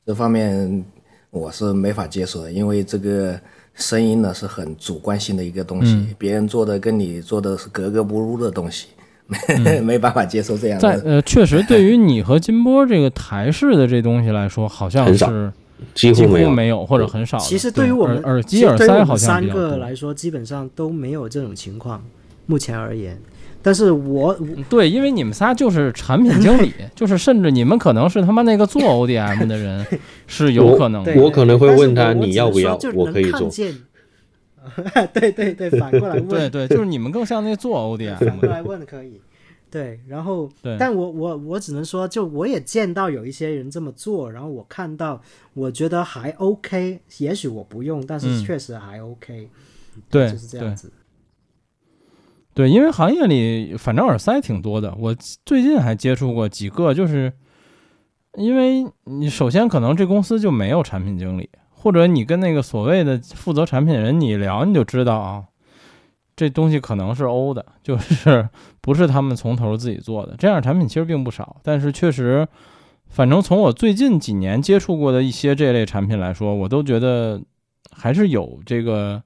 [0.05, 0.85] 这方面
[1.31, 3.39] 我是没法接受的，因为这个。
[3.77, 8.87] 声音呢是很主观性的一个东西，别人做的跟你做的是格格不入的东西，
[9.63, 10.97] 没 没办法接受这样的。
[10.97, 15.51] 在呃，确实对于你和金波这个台式的这东西来说，好像是
[15.93, 17.37] 几乎没有或者很少。
[17.37, 22.03] 其实对于我们耳机耳塞好像三个来说，基本上都没有这种情况。
[22.45, 23.19] 目前而言。
[23.63, 24.37] 但是我
[24.69, 29.83] 对，因为你们仨就是产品经理，就是甚至你们可能是他妈那个做 ODM 的人，
[30.27, 31.03] 是有可能。
[31.15, 33.49] 我可能会问他你要不要，我可以做。
[35.13, 36.27] 对对对，反过来问。
[36.27, 38.17] 对对，就是你们更像那做 ODM。
[38.25, 39.21] 反过来问可以。
[39.71, 40.49] 对，然后，
[40.79, 45.21] 但我我我只能说，就我也见到有一些人这么做，然后我看到，
[45.53, 47.01] 我觉得还 OK。
[47.17, 49.49] 也许我不用，但是确实还 OK。
[50.09, 50.91] 对，就是这样子。
[52.53, 55.13] 对，因为行业里反正耳塞挺多的，我
[55.45, 57.33] 最近还接触过几个，就是
[58.37, 61.49] 因为你首先可能这公司就没有产品经理，
[61.85, 65.43] 或者你跟那个所谓的负责产品人你聊，你就知道啊，
[66.35, 68.49] 这东西可能是欧的，就是
[68.81, 70.35] 不是他们从头自己做的。
[70.39, 72.47] 这样产品其实并不少，但是确实，
[73.07, 77.39] 反正从我最近几年接触过的一些这类产品来说，我都觉得
[77.91, 79.21] 还是有这个。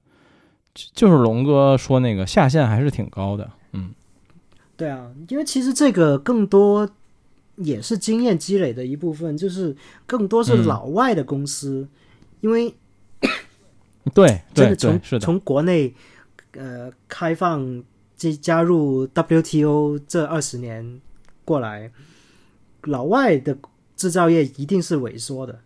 [0.94, 3.90] 就是龙哥说那个下限还是挺高的，嗯，
[4.76, 6.88] 对啊，因为其实这个更多
[7.56, 9.74] 也是经验积累的一部分，就是
[10.06, 11.88] 更多是老外的公司，
[12.40, 12.74] 因为
[14.14, 15.94] 对， 真的从从国内
[16.52, 17.82] 呃开放
[18.16, 21.00] 这加入 WTO 这二十年
[21.44, 21.90] 过来，
[22.82, 23.56] 老外的
[23.96, 25.60] 制造业一定是萎缩的。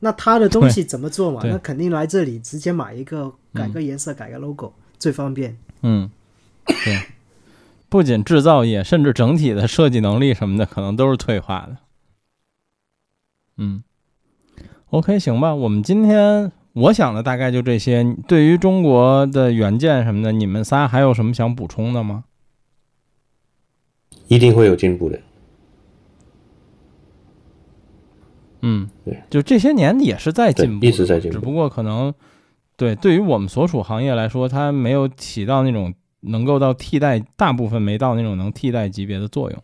[0.00, 1.42] 那他的东西怎么做嘛？
[1.44, 5.56] 那肯定来这里直接买一个，改个颜色，改个 logo，最方便。
[5.82, 6.10] 嗯，
[6.64, 7.06] 对，
[7.88, 11.76] 不仅制造业，甚至整体的设计能力什么的，可能都是退化的。
[13.58, 13.84] 嗯
[14.92, 18.04] OK，行吧，我们今天我想的大概就这些。
[18.28, 22.24] 对于中国的元件什么的，你们仨还有什么想补充的吗？
[24.28, 25.18] 一定会有进步的。
[28.60, 32.12] 嗯，对，就这些年也是在进步一直在进步只不过可能
[32.76, 39.62] 对对于我们所处行业来说，它没有起到那种能够到替代，大部分没到那种能替代级别的作用。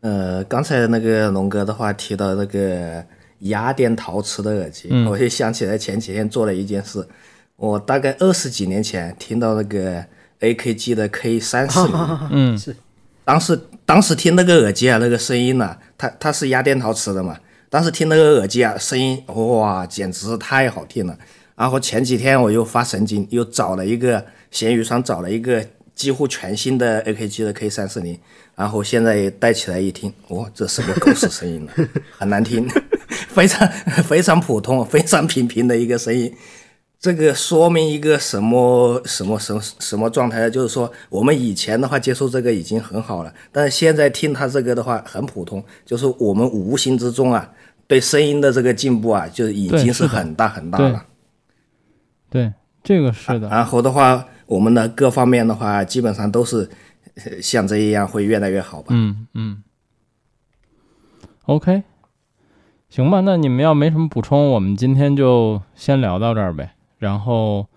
[0.00, 3.04] 呃，刚才那个龙哥的话提到那个
[3.40, 7.06] 雅典陶瓷的耳机，嗯我就想起来前几天做了一件事。
[7.56, 10.02] 我大概二十几年前听到那个
[10.40, 12.58] AKG 的 K 三四零， 嗯
[13.24, 17.38] 当时当时听那个耳机啊，那个声音呢、它它是雅典陶瓷的嘛，
[17.68, 21.16] 当时听那个耳机啊，声音哇，简直是太好听了。
[21.54, 25.62] 然后前几天我又发神经，又找了一个闲鱼上找了一个
[26.00, 28.18] 几乎全新的 AKG 的 K 三四零，
[28.56, 31.72] 然后现在戴起来一听，哇，这什么狗屎声音呢？
[32.16, 32.66] 很难听，
[33.28, 33.68] 非常
[34.02, 36.34] 非常普通、非常平平的一个声音。
[36.98, 40.50] 这个说明一个什么什么什么什么状态呢？
[40.50, 47.52] 就是说，我们以前的话接受这个已经很好了，但是现在听它这个的话很普通，就是我们无形之中啊，
[47.86, 51.04] 对声音的这个进步啊，就已经是很大很大对了。
[52.30, 52.50] 对，
[52.82, 53.48] 这个是的。
[53.48, 56.68] 然后的话，我们的各方面的话，基本上都是
[57.40, 58.88] 像这一样会越来越好吧。
[58.90, 59.62] 嗯嗯。
[61.46, 61.84] OK，
[62.88, 66.72] 行吧，那你们要没什么补充，我们今天就先聊到这儿呗。
[66.98, 67.68] 然后，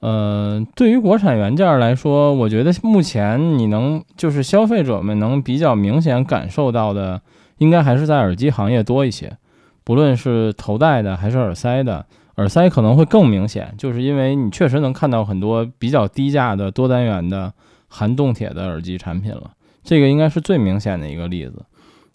[0.00, 7.22] 呃，对于国产元件来说，我觉得目前你能就是消费者们能比较明显感受到的，
[7.56, 9.38] 应该还是在耳机行业多一些，
[9.82, 12.04] 不论是头戴的还是耳塞的。
[12.36, 17.52] 耳塞可能会更明显，就是因为你确实能看到很多比较低价的多单元的
[17.88, 19.52] 含动铁的耳机产品了。
[19.82, 21.64] 这个应该是最明显的一个例子。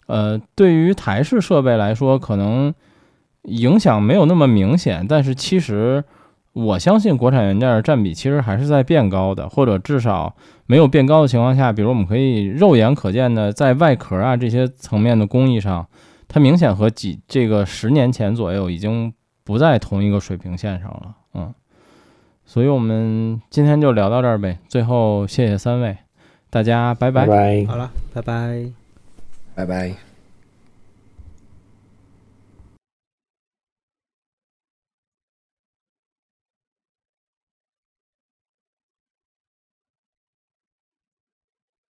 [0.06, 2.74] 呃，对于台式设备来说，可能
[3.42, 6.02] 影响没有那么明显，但是其实
[6.52, 10.34] 我相信国产元件占比其实还是在变高的，或者至少
[10.66, 15.86] 没有变高的情况下，比如我们可以肉眼可见的在外壳啊这些层面的工艺上，
[16.26, 19.12] 它明显和几这个十年前左右已经
[19.50, 21.14] 不在同一个水平线上了。
[21.34, 21.52] 嗯，
[22.46, 24.56] 所以我们今天就聊到这儿呗。
[24.68, 25.96] 最后谢谢三位，
[26.50, 27.64] 大家拜拜拜。
[27.66, 28.70] 好了，拜拜。
[29.56, 30.09] 拜拜。